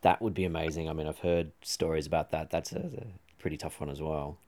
[0.01, 0.89] That would be amazing.
[0.89, 2.49] I mean, I've heard stories about that.
[2.49, 4.39] That's a, a pretty tough one as well.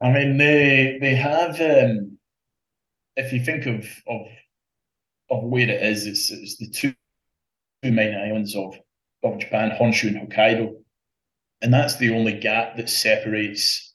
[0.00, 1.60] I mean, they they have.
[1.60, 2.18] Um,
[3.16, 4.26] if you think of of
[5.30, 6.94] of where it is, it's, it's the two,
[7.82, 8.74] two main islands of
[9.22, 10.79] of Japan, Honshu and Hokkaido,
[11.62, 13.94] and that's the only gap that separates.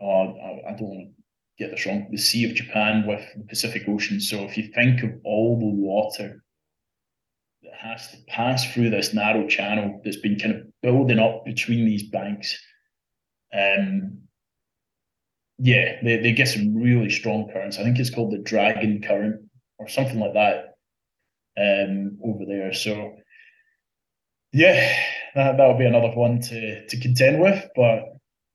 [0.00, 1.22] Uh, I, I don't want to
[1.58, 2.08] get this wrong.
[2.10, 4.20] The Sea of Japan with the Pacific Ocean.
[4.20, 6.42] So if you think of all the water
[7.62, 11.84] that has to pass through this narrow channel that's been kind of building up between
[11.84, 12.56] these banks,
[13.52, 14.18] um,
[15.58, 17.78] yeah, they, they get some really strong currents.
[17.78, 19.40] I think it's called the Dragon Current
[19.78, 20.74] or something like that
[21.56, 22.72] um, over there.
[22.72, 23.16] So
[24.54, 24.96] yeah,
[25.34, 27.62] that that'll be another one to to contend with.
[27.76, 28.04] But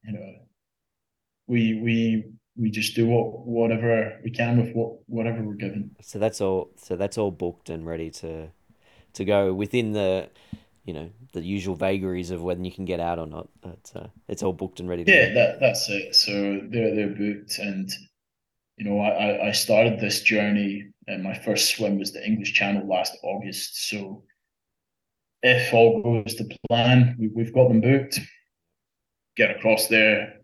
[0.04, 0.34] you know,
[1.48, 2.26] we we
[2.58, 5.92] we just do what whatever we can with what whatever we're given.
[6.02, 6.72] So that's all.
[6.78, 8.50] So that's all booked and ready to
[9.14, 10.30] to go within the
[10.86, 13.50] you know the usual vagaries of whether you can get out or not.
[13.62, 15.06] But uh, it's all booked and ready.
[15.06, 15.34] to Yeah, go.
[15.36, 16.16] that that's it.
[16.16, 17.90] So they're they're booked, and
[18.78, 22.88] you know I I started this journey, and my first swim was the English Channel
[22.88, 23.90] last August.
[23.90, 24.24] So
[25.44, 28.20] if all goes to plan, we, we've got them booked.
[29.36, 30.40] Get across there,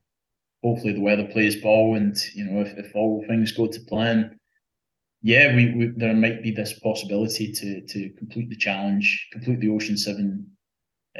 [0.64, 4.39] hopefully the weather plays ball, and you know if, if all things go to plan,
[5.22, 9.70] yeah, we, we there might be this possibility to to complete the challenge, complete the
[9.70, 10.50] Ocean Seven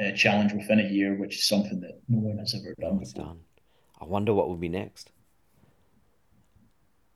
[0.00, 3.04] uh, challenge within a year, which is something that no one has ever done.
[3.14, 3.40] Done.
[4.00, 5.10] I wonder what will be next.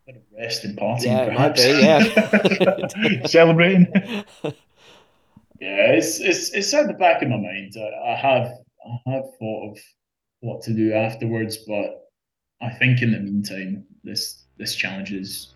[0.09, 1.65] A Bit of rest and partying, yeah, perhaps.
[1.65, 3.27] Be, yeah.
[3.27, 3.87] Celebrating.
[5.61, 7.75] yeah, it's it's it's at the back of my mind.
[7.77, 8.51] I, I have
[8.87, 9.79] I have thought of
[10.41, 12.09] what to do afterwards, but
[12.63, 15.55] I think in the meantime, this this challenge is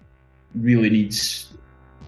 [0.54, 1.52] really needs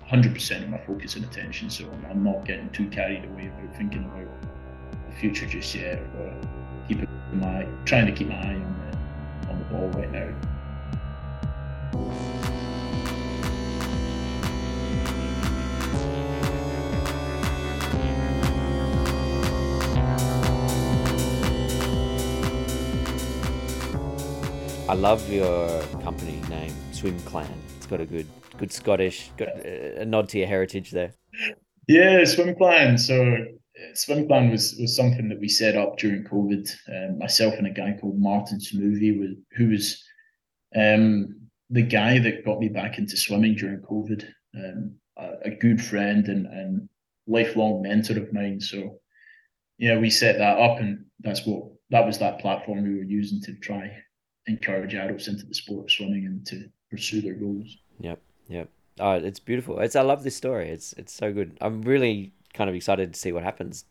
[0.09, 1.69] 100% of my focus and attention.
[1.69, 4.29] So I'm not getting too carried away about thinking about
[5.11, 6.35] the future just yet, or
[6.89, 10.33] keeping my trying to keep my eye on the on the ball right now.
[24.89, 27.51] I love your company name, Swim Clan.
[27.77, 31.13] It's got a good, good Scottish, got a nod to your heritage there.
[31.89, 32.97] Yeah, Swim Clan.
[32.97, 33.47] So
[33.95, 36.71] Swim Clan was was something that we set up during COVID.
[36.89, 40.05] Um, myself and a guy called Martin Smoothy, was, who was
[40.77, 41.35] um,
[41.69, 44.25] the guy that got me back into swimming during COVID.
[44.55, 46.89] Um, a, a, good friend and, and
[47.27, 48.61] lifelong mentor of mine.
[48.61, 49.01] So
[49.79, 53.41] yeah, we set that up, and that's what that was that platform we were using
[53.43, 53.91] to try
[54.47, 57.79] encourage adults into the sport of swimming and to pursue their goals.
[58.01, 58.69] Yep, yep.
[58.99, 59.79] Oh, it's beautiful.
[59.81, 60.71] It's I love this story.
[60.71, 61.57] It's it's so good.
[61.61, 63.85] I'm really kind of excited to see what happens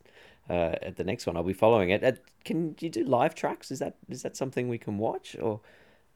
[0.50, 1.36] uh, at the next one.
[1.36, 2.02] I'll be following it.
[2.02, 2.12] Uh,
[2.44, 3.70] can you do live tracks?
[3.70, 5.60] Is that is that something we can watch, or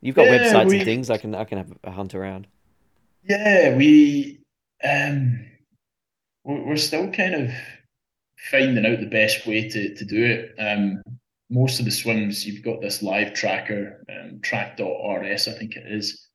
[0.00, 1.10] you've got yeah, websites we, and things?
[1.10, 2.46] I can I can have a hunt around.
[3.24, 4.40] Yeah, we
[4.82, 5.46] um,
[6.44, 7.50] we're still kind of
[8.50, 10.54] finding out the best way to to do it.
[10.58, 11.02] Um,
[11.50, 16.28] most of the swims you've got this live tracker, um, track.rs, I think it is,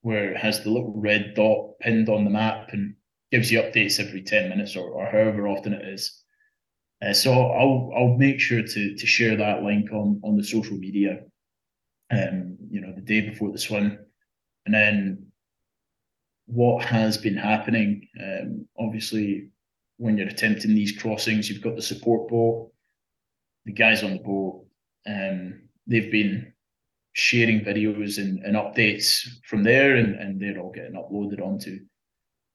[0.00, 2.94] where it has the little red dot pinned on the map and
[3.30, 6.24] gives you updates every 10 minutes or, or however often it is.
[7.04, 10.76] Uh, so I'll I'll make sure to to share that link on on the social
[10.76, 11.20] media,
[12.10, 13.98] um, you know, the day before the swim,
[14.64, 15.26] and then
[16.46, 18.08] what has been happening.
[18.22, 19.48] Um, obviously,
[19.98, 22.72] when you're attempting these crossings, you've got the support boat,
[23.64, 24.66] the guys on the boat,
[25.06, 26.52] um, they've been
[27.12, 31.78] sharing videos and, and updates from there, and, and they're all getting uploaded onto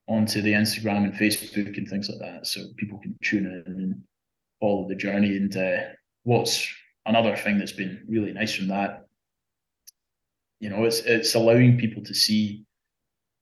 [0.07, 4.01] onto the Instagram and Facebook and things like that, so people can tune in and
[4.59, 5.37] follow the journey.
[5.37, 5.77] And uh,
[6.23, 6.67] what's
[7.05, 9.05] another thing that's been really nice from that,
[10.59, 12.65] you know, it's it's allowing people to see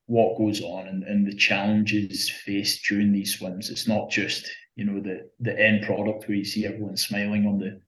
[0.06, 3.70] what goes on and, and the challenges faced during these swims.
[3.70, 7.58] It's not just you know the the end product where you see everyone smiling on
[7.58, 7.82] the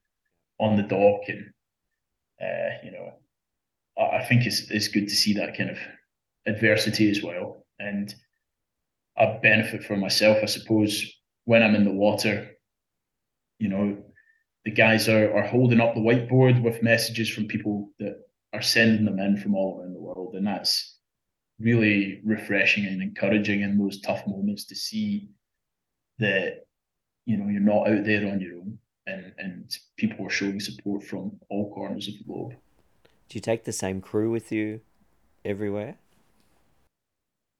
[0.59, 1.45] on the dock and
[2.41, 3.13] uh, you know
[3.97, 5.77] I, I think it's it's good to see that kind of
[6.45, 7.65] adversity as well.
[7.77, 8.13] And
[9.17, 11.05] I benefit for myself I suppose
[11.45, 12.49] when I'm in the water.
[13.59, 13.97] You know
[14.65, 18.15] the guys are, are holding up the whiteboard with messages from people that
[18.53, 20.35] are sending them in from all around the world.
[20.35, 20.97] And that's
[21.59, 25.29] really refreshing and encouraging in those tough moments to see
[26.19, 26.65] that
[27.29, 31.03] you know you're not out there on your own and and people are showing support
[31.03, 32.53] from all corners of the globe.
[33.29, 34.81] Do you take the same crew with you
[35.45, 35.97] everywhere?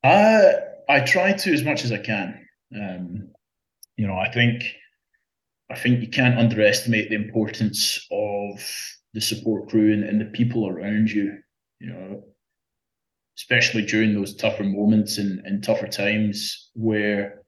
[0.03, 0.51] Uh,
[0.89, 2.47] i try to as much as i can.
[2.75, 3.29] Um,
[3.97, 4.63] you know i think
[5.69, 8.59] i think you can't underestimate the importance of
[9.13, 11.37] the support crew and, and the people around you
[11.79, 12.23] you know
[13.37, 17.38] especially during those tougher moments and, and tougher times where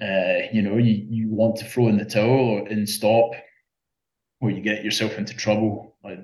[0.00, 3.32] uh, you know you, you want to throw in the towel and stop
[4.40, 5.96] or you get yourself into trouble.
[6.04, 6.20] Like,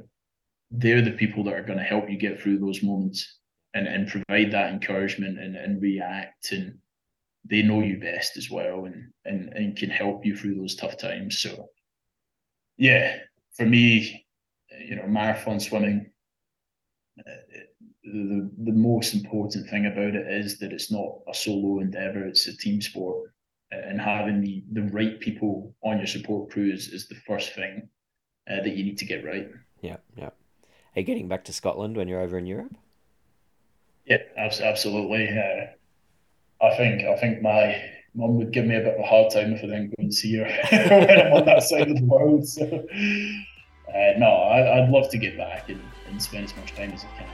[0.70, 3.38] they're the people that are going to help you get through those moments
[3.72, 6.52] and, and provide that encouragement and, and react.
[6.52, 6.78] And
[7.48, 10.98] they know you best as well and, and and can help you through those tough
[10.98, 11.38] times.
[11.38, 11.70] So
[12.80, 13.18] yeah
[13.52, 14.26] for me
[14.86, 16.10] you know marathon swimming
[17.20, 17.58] uh,
[18.02, 22.48] the, the most important thing about it is that it's not a solo endeavor it's
[22.48, 23.30] a team sport
[23.70, 27.88] and having the the right people on your support crews is the first thing
[28.50, 29.48] uh, that you need to get right.
[29.80, 30.30] Yeah yeah.
[30.96, 32.74] Are you getting back to scotland when you're over in europe?
[34.06, 35.28] Yeah absolutely.
[35.28, 35.66] Uh,
[36.64, 37.80] i think i think my
[38.14, 40.12] mum would give me a bit of a hard time if i didn't go and
[40.12, 40.44] see her
[41.06, 42.64] when i'm on that side of the world so.
[42.64, 47.04] Uh, no I, i'd love to get back and, and spend as much time as
[47.04, 47.28] i can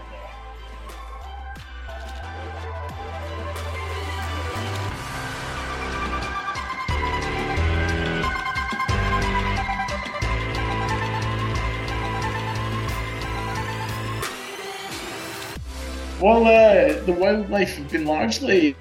[16.27, 18.75] Well, uh, the wildlife have been largely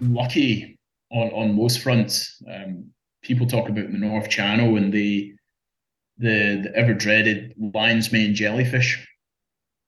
[0.00, 0.78] lucky
[1.10, 2.42] on, on most fronts.
[2.50, 2.86] Um,
[3.22, 5.34] people talk about the North Channel and the
[6.16, 9.06] the, the ever dreaded lion's mane jellyfish.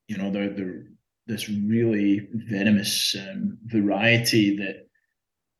[0.08, 0.82] You know, they're, they're
[1.26, 4.86] this really venomous um, variety that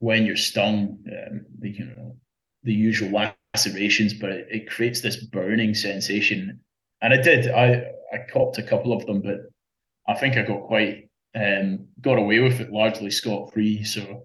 [0.00, 2.16] when you're stung, um, the, you know,
[2.64, 6.60] the usual lacerations, but it, it creates this burning sensation.
[7.00, 9.38] And I did, I, I copped a couple of them, but
[10.06, 11.03] I think I got quite
[11.34, 13.82] um, got away with it largely scot free.
[13.84, 14.22] So,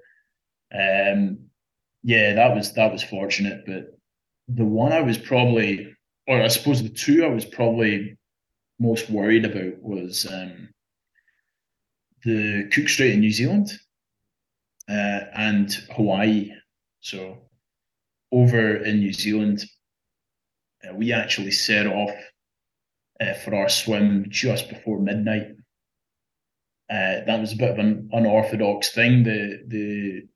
[0.73, 1.39] um,
[2.03, 3.63] yeah, that was that was fortunate.
[3.65, 3.97] But
[4.47, 5.95] the one I was probably,
[6.27, 8.17] or I suppose the two I was probably
[8.79, 10.69] most worried about was um,
[12.23, 13.71] the Cook Strait in New Zealand
[14.87, 16.51] uh, and Hawaii.
[17.01, 17.37] So,
[18.31, 19.65] over in New Zealand,
[20.87, 22.11] uh, we actually set off
[23.19, 25.47] uh, for our swim just before midnight
[26.89, 29.23] uh, that was a bit of an unorthodox thing.
[29.23, 30.27] The the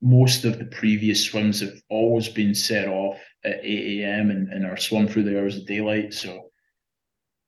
[0.00, 4.30] most of the previous swims have always been set off at 8 a.m.
[4.30, 6.12] and, and are swum through the hours of daylight.
[6.12, 6.50] So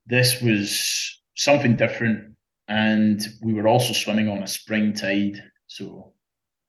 [0.07, 2.33] this was something different.
[2.67, 5.41] And we were also swimming on a spring tide.
[5.67, 6.13] So,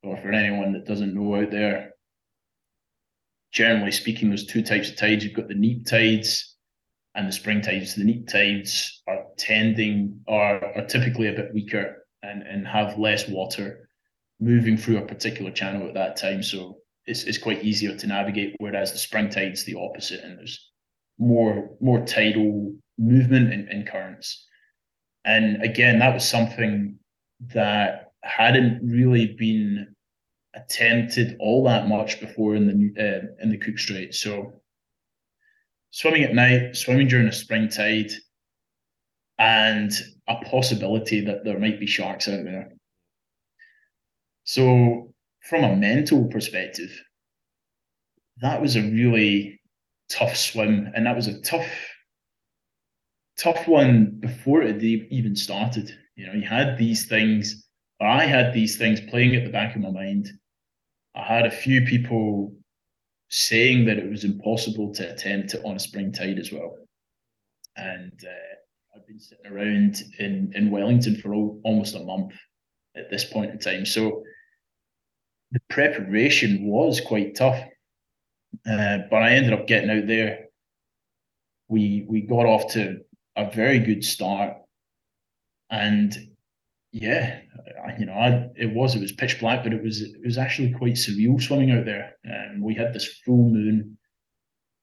[0.02, 1.92] or for anyone that doesn't know out there,
[3.52, 5.24] generally speaking, there's two types of tides.
[5.24, 6.54] You've got the neap tides
[7.18, 7.96] and the spring tides.
[7.96, 13.28] The neap tides are tending are, are typically a bit weaker and, and have less
[13.28, 13.88] water
[14.40, 16.44] moving through a particular channel at that time.
[16.44, 20.70] So it's, it's quite easier to navigate, whereas the spring tide's the opposite and there's
[21.18, 24.46] more more tidal movement and, and currents.
[25.24, 27.00] And again, that was something
[27.52, 29.88] that hadn't really been
[30.54, 34.14] attempted all that much before in the uh, in the Cook Strait.
[34.14, 34.57] So
[35.90, 38.10] swimming at night, swimming during a spring tide,
[39.38, 39.92] and
[40.28, 42.72] a possibility that there might be sharks out there.
[44.44, 46.90] So, from a mental perspective,
[48.40, 49.60] that was a really
[50.10, 51.68] tough swim, and that was a tough,
[53.38, 55.94] tough one before it even started.
[56.16, 57.66] You know, you had these things,
[58.00, 60.28] I had these things playing at the back of my mind.
[61.14, 62.57] I had a few people
[63.30, 66.76] saying that it was impossible to attempt it on a spring tide as well.
[67.76, 72.32] And uh, I've been sitting around in, in Wellington for all, almost a month
[72.96, 73.86] at this point in time.
[73.86, 74.22] So
[75.52, 77.60] the preparation was quite tough.
[78.68, 80.46] Uh, but I ended up getting out there.
[81.68, 83.00] We we got off to
[83.36, 84.56] a very good start,
[85.70, 86.16] and
[86.92, 87.40] yeah,
[87.98, 90.72] you know, I, it was it was pitch black, but it was it was actually
[90.72, 92.12] quite surreal swimming out there.
[92.24, 93.98] And um, we had this full moon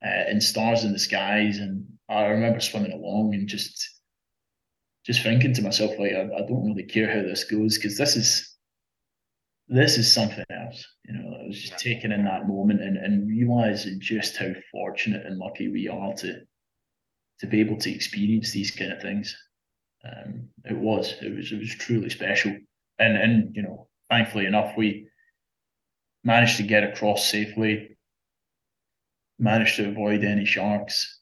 [0.04, 3.90] uh, and stars in the skies, and I remember swimming along and just
[5.06, 8.16] just thinking to myself like, I, I don't really care how this goes because this
[8.16, 8.56] is
[9.68, 10.86] this is something else.
[11.06, 15.26] You know, I was just taking in that moment and, and realizing just how fortunate
[15.26, 16.42] and lucky we are to
[17.40, 19.36] to be able to experience these kind of things.
[20.06, 22.56] Um, it was it was it was truly special,
[23.00, 25.08] and and you know, thankfully enough, we
[26.24, 27.98] managed to get across safely,
[29.40, 31.20] managed to avoid any sharks,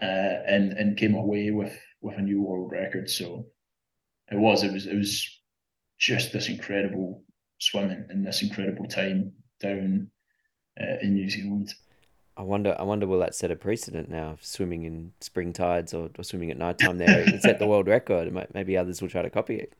[0.00, 0.04] uh,
[0.46, 3.08] and and came away with with a new world record.
[3.08, 3.46] So
[4.30, 5.28] it was it was it was
[5.98, 7.22] just this incredible
[7.58, 10.10] swimming and this incredible time down
[10.80, 11.72] uh, in New Zealand.
[12.36, 12.74] I wonder.
[12.78, 14.36] I wonder will that set a precedent now?
[14.40, 17.86] Swimming in spring tides or, or swimming at night time there, it set the world
[17.86, 18.32] record.
[18.54, 19.74] Maybe others will try to copy it.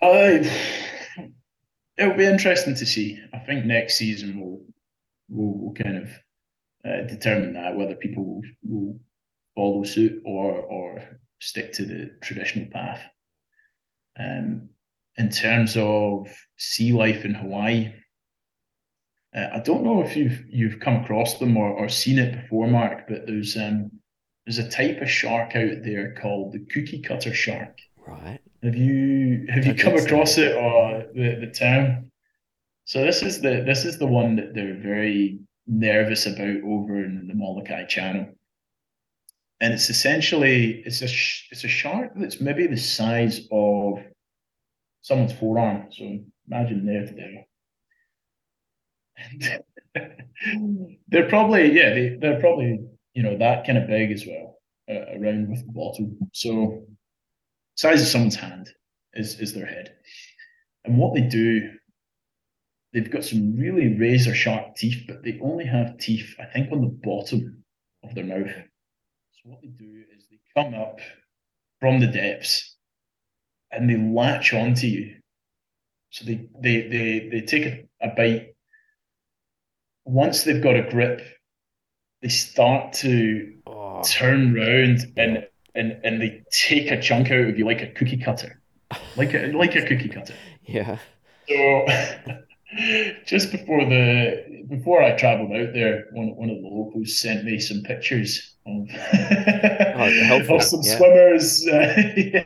[0.00, 0.42] Uh,
[1.98, 3.20] it'll be interesting to see.
[3.34, 4.64] I think next season will
[5.28, 6.08] will, will kind of
[6.84, 9.00] uh, determine that whether people will, will
[9.54, 11.02] follow suit or or
[11.40, 13.02] stick to the traditional path.
[14.18, 14.70] Um,
[15.18, 17.92] in terms of sea life in Hawaii,
[19.34, 22.66] uh, I don't know if you've you've come across them or, or seen it before,
[22.66, 23.90] Mark, but there's um
[24.46, 27.78] there's a type of shark out there called the cookie cutter shark.
[28.06, 28.40] Right.
[28.62, 30.42] Have you have you come across so.
[30.42, 32.10] it or the, the term?
[32.84, 37.26] So this is the this is the one that they're very nervous about over in
[37.26, 38.26] the Molokai Channel,
[39.60, 41.08] and it's essentially it's a
[41.50, 44.00] it's a shark that's maybe the size of
[45.00, 45.86] someone's forearm.
[45.90, 46.18] So
[46.48, 47.46] imagine there to there
[51.08, 52.80] they're probably yeah they, they're probably
[53.14, 54.58] you know that kind of big as well
[54.90, 56.10] uh, around with the bottle.
[56.32, 56.86] So
[57.76, 58.70] size of someone's hand
[59.14, 59.94] is is their head.
[60.84, 61.70] And what they do
[62.92, 66.82] they've got some really razor sharp teeth but they only have teeth i think on
[66.82, 67.62] the bottom
[68.04, 68.52] of their mouth.
[69.32, 70.98] So what they do is they come up
[71.80, 72.76] from the depths
[73.70, 75.16] and they latch onto you.
[76.10, 78.51] So they they they, they take a, a bite
[80.04, 81.20] once they've got a grip,
[82.22, 84.02] they start to oh.
[84.04, 88.18] turn round and and and they take a chunk out of you like a cookie
[88.18, 88.60] cutter,
[89.16, 90.34] like a like a cookie cutter.
[90.64, 90.98] Yeah.
[91.48, 91.86] So
[93.26, 97.58] just before the before I travelled out there, one one of the locals sent me
[97.58, 100.96] some pictures of, oh, of some yeah.
[100.96, 101.66] swimmers.
[101.68, 102.44] Uh,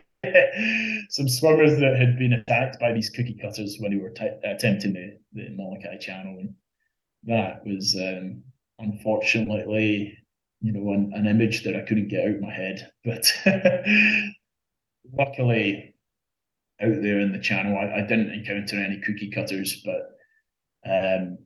[1.11, 4.92] some swimmers that had been attacked by these cookie cutters when they were t- attempting
[4.92, 6.38] the, the Molokai Channel.
[6.40, 6.54] And
[7.26, 8.42] that was um,
[8.78, 10.16] unfortunately,
[10.60, 12.90] you know, an, an image that I couldn't get out of my head.
[13.04, 13.32] But
[15.12, 15.94] luckily,
[16.80, 19.82] out there in the channel, I, I, didn't encounter any cookie cutters.
[19.84, 20.10] But
[20.90, 21.38] um,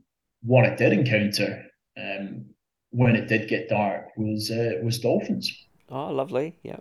[0.42, 1.66] what I did encounter
[1.98, 2.46] um,
[2.90, 5.52] when it did get dark was uh, was dolphins.
[5.88, 6.56] Oh, lovely!
[6.62, 6.78] Yeah.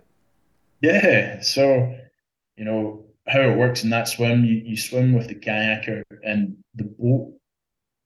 [0.80, 1.40] Yeah.
[1.40, 1.94] So,
[2.56, 4.44] you know how it works in that swim.
[4.44, 7.34] You you swim with the kayaker, and the boat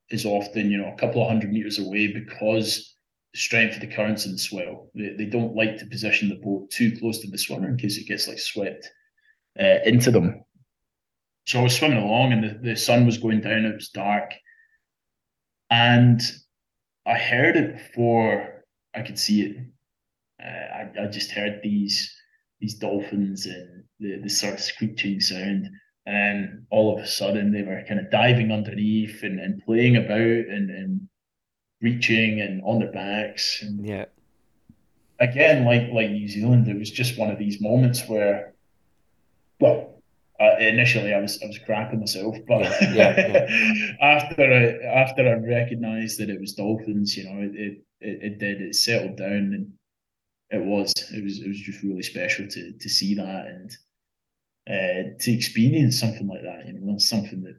[0.09, 2.95] is often, you know, a couple of hundred meters away because
[3.33, 4.89] the strength of the currents in the swell.
[4.95, 7.97] They, they don't like to position the boat too close to the swimmer in case
[7.97, 8.91] it gets like swept
[9.59, 10.43] uh, into them.
[11.45, 14.31] So I was swimming along and the, the sun was going down, it was dark.
[15.69, 16.21] And
[17.05, 18.63] I heard it before
[18.95, 19.57] I could see it.
[20.43, 22.11] Uh, I, I just heard these
[22.59, 25.69] these dolphins and the, the sort of screeching sound.
[26.07, 30.11] And all of a sudden, they were kind of diving underneath and, and playing about
[30.11, 31.09] and, and
[31.81, 33.61] reaching and on their backs.
[33.63, 34.05] And yeah.
[35.19, 38.53] Again, like like New Zealand, it was just one of these moments where,
[39.59, 39.95] well,
[40.39, 43.95] uh, initially I was I was crapping myself, but yeah, yeah.
[44.01, 48.39] after I after I recognised that it was dolphins, you know, it, it it, it
[48.39, 49.71] did it settled down and
[50.49, 53.71] it was it was it was just really special to to see that and
[54.69, 56.65] uh, to experience something like that.
[56.65, 57.55] You know, that's something that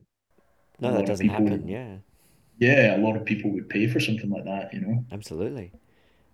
[0.80, 1.68] no, that doesn't people, happen.
[1.68, 1.96] Yeah,
[2.58, 4.72] yeah, a lot of people would pay for something like that.
[4.72, 5.72] You know, absolutely.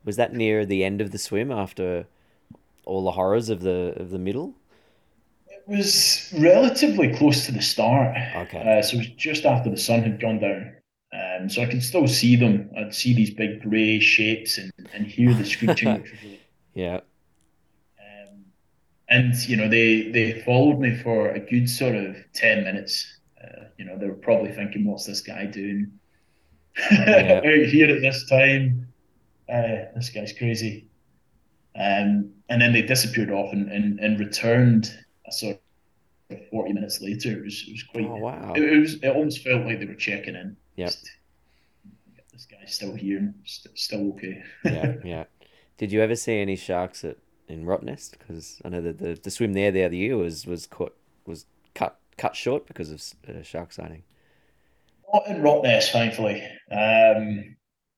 [0.05, 2.07] Was that near the end of the swim after
[2.85, 4.55] all the horrors of the of the middle?
[5.47, 8.17] It was relatively close to the start.
[8.37, 10.73] Okay, uh, so it was just after the sun had gone down.
[11.13, 12.71] Um, so I could still see them.
[12.77, 16.09] I'd see these big grey shapes and, and hear the screeching.
[16.75, 17.01] yeah
[19.13, 23.65] and you know they they followed me for a good sort of 10 minutes uh,
[23.79, 25.91] you know they were probably thinking what's this guy doing
[26.91, 27.41] yeah.
[27.45, 28.89] out here at this time
[29.49, 30.87] uh, this guy's crazy
[31.75, 34.93] um, and then they disappeared off and, and, and returned
[35.27, 35.59] a sort
[36.51, 37.39] 40 minutes later.
[37.39, 38.53] It was, it was quite, Oh wow.
[38.55, 40.57] it, it was, it almost felt like they were checking in.
[40.79, 41.11] Just,
[42.33, 44.43] This guy's still here and st- still okay.
[44.65, 45.25] yeah, yeah.
[45.79, 47.17] Did you ever see any sharks at
[47.53, 48.13] in Rottnest?
[48.13, 50.97] Because I know that the, the swim there the other year was was caught
[51.27, 54.03] was cut cut short because of uh, shark sighting.
[55.13, 56.43] Not in Rottnest, thankfully.
[56.71, 57.57] Um,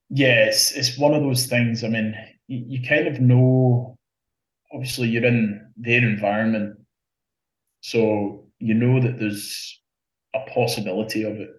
[0.09, 1.83] yeah, it's it's one of those things.
[1.83, 2.15] I mean,
[2.47, 3.95] you, you kind of know.
[4.73, 6.77] Obviously, you're in their environment,
[7.79, 9.81] so you know that there's
[10.33, 11.49] a possibility of it.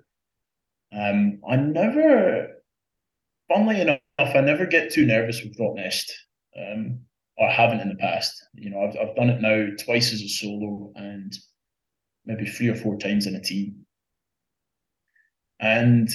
[0.93, 2.49] Um, I never,
[3.49, 6.11] funnily enough, I never get too nervous with Rottnest.
[6.59, 7.01] Um,
[7.39, 8.33] or haven't in the past.
[8.55, 11.33] You know, I've I've done it now twice as a solo and
[12.25, 13.87] maybe three or four times in a team.
[15.61, 16.09] And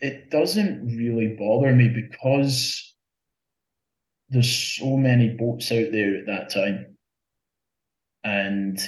[0.00, 2.94] it doesn't really bother me because
[4.30, 6.96] there's so many boats out there at that time.
[8.24, 8.78] And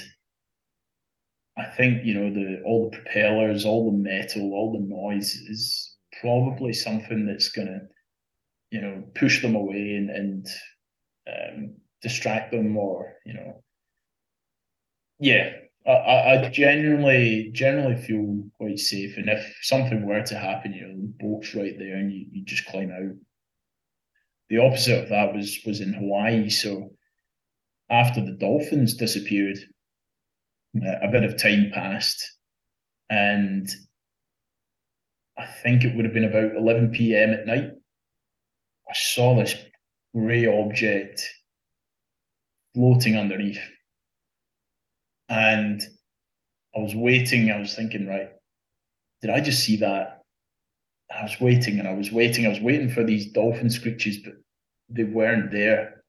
[1.57, 5.95] I think, you know, the all the propellers, all the metal, all the noise is
[6.21, 7.81] probably something that's gonna,
[8.71, 10.47] you know, push them away and, and
[11.27, 13.63] um, distract them or, you know.
[15.19, 15.51] Yeah,
[15.85, 20.95] I, I generally generally feel quite safe, and if something were to happen, you know,
[20.95, 23.15] the boat's right there, and you, you just climb out.
[24.49, 26.49] The opposite of that was was in Hawaii.
[26.49, 26.91] So
[27.89, 29.59] after the dolphins disappeared,
[30.75, 32.37] a bit of time passed,
[33.09, 33.69] and
[35.37, 37.31] I think it would have been about eleven p.m.
[37.31, 37.71] at night.
[38.89, 39.55] I saw this
[40.15, 41.27] grey object
[42.73, 43.59] floating underneath
[45.29, 45.81] and
[46.75, 47.51] I was waiting.
[47.51, 48.29] I was thinking, right,
[49.21, 50.21] did I just see that?
[51.17, 52.45] I was waiting and I was waiting.
[52.45, 54.33] I was waiting for these dolphin screeches, but
[54.89, 56.03] they weren't there.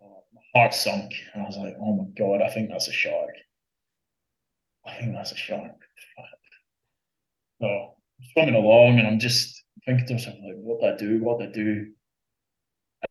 [0.00, 3.34] My heart sunk, and I was like, "Oh my god, I think that's a shark.
[4.86, 5.80] I think that's a shark."
[7.60, 11.22] So I'm swimming along, and I'm just thinking to myself, like, "What do I do?
[11.22, 11.92] What do I do?"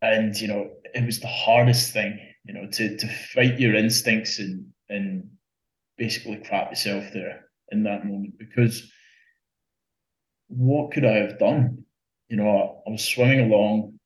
[0.02, 4.40] And you know, it was the hardest thing you know, to to fight your instincts
[4.40, 5.30] and and
[5.98, 8.92] basically crap yourself there in that moment because
[10.48, 11.86] what could I have done?
[12.30, 12.50] You know,
[12.86, 14.00] I, I was swimming along.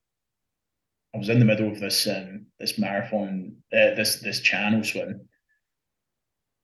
[1.16, 5.28] I was in the middle of this um, this marathon, uh, this this channel swim.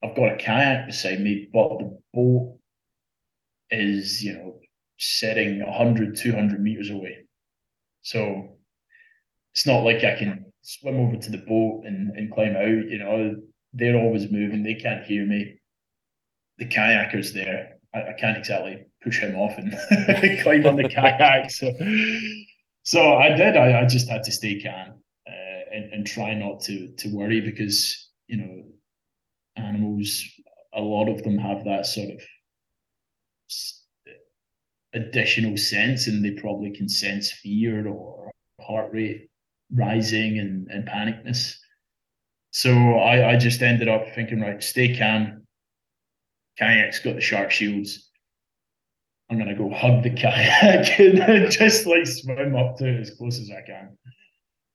[0.04, 2.58] I've got a kayak beside me, but the boat
[3.72, 4.60] is, you know,
[5.00, 7.26] sitting 100, 200 meters away.
[8.02, 8.53] So
[9.54, 12.90] it's not like I can swim over to the boat and, and climb out.
[12.90, 13.36] You know,
[13.74, 14.64] they're always moving.
[14.64, 15.56] They can't hear me.
[16.58, 17.78] The kayaker's there.
[17.94, 19.72] I, I can't exactly push him off and
[20.42, 21.52] climb on the kayak.
[21.52, 21.72] So,
[22.84, 23.56] so I did.
[23.56, 27.42] I, I just had to stay calm uh, and, and try not to to worry
[27.42, 28.64] because you know
[29.56, 30.24] animals.
[30.76, 32.22] A lot of them have that sort of
[34.94, 39.30] additional sense, and they probably can sense fear or heart rate
[39.74, 41.56] rising and, and panicness.
[42.52, 45.44] So I, I just ended up thinking, right, stay calm.
[46.60, 48.10] Kayak's got the shark shields.
[49.30, 53.40] I'm gonna go hug the kayak and just like swim up to it as close
[53.40, 53.98] as I can.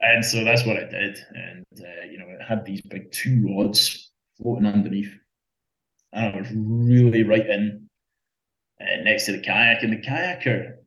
[0.01, 1.18] And so that's what I did.
[1.34, 5.12] And uh, you know, it had these big two rods floating underneath.
[6.12, 7.88] And I was really right in
[8.80, 9.82] uh, next to the kayak.
[9.82, 10.78] And the kayaker,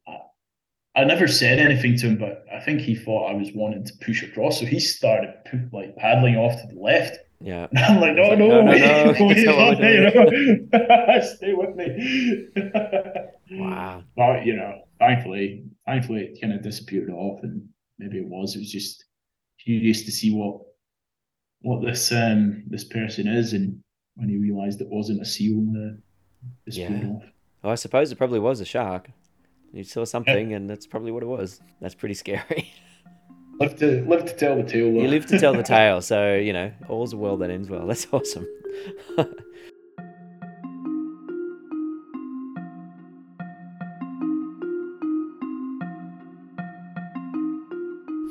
[0.95, 3.93] I never said anything to him, but I think he thought I was wanting to
[4.05, 5.33] push across, so he started
[5.71, 7.17] like paddling off to the left.
[7.39, 10.67] Yeah, and I'm like, no, like, no, no, no, wait, no, wait, it's all you
[10.69, 11.21] know?
[11.21, 13.57] stay with me.
[13.59, 14.03] wow.
[14.15, 17.67] But you know, thankfully, thankfully, it kind of disappeared off, and
[17.97, 18.55] maybe it was.
[18.55, 19.05] It was just
[19.63, 20.59] curious to see what
[21.61, 23.79] what this um this person is, and
[24.15, 25.95] when he realised it wasn't a seal, uh,
[26.67, 26.89] Yeah.
[27.15, 27.23] off.
[27.63, 29.09] Well, I suppose it probably was a shark.
[29.73, 31.61] You saw something, and that's probably what it was.
[31.79, 32.73] That's pretty scary.
[33.59, 34.91] Live to live to tell the tale.
[34.91, 35.01] Though.
[35.01, 37.85] you live to tell the tale, so you know all's well that ends well.
[37.87, 38.47] That's awesome.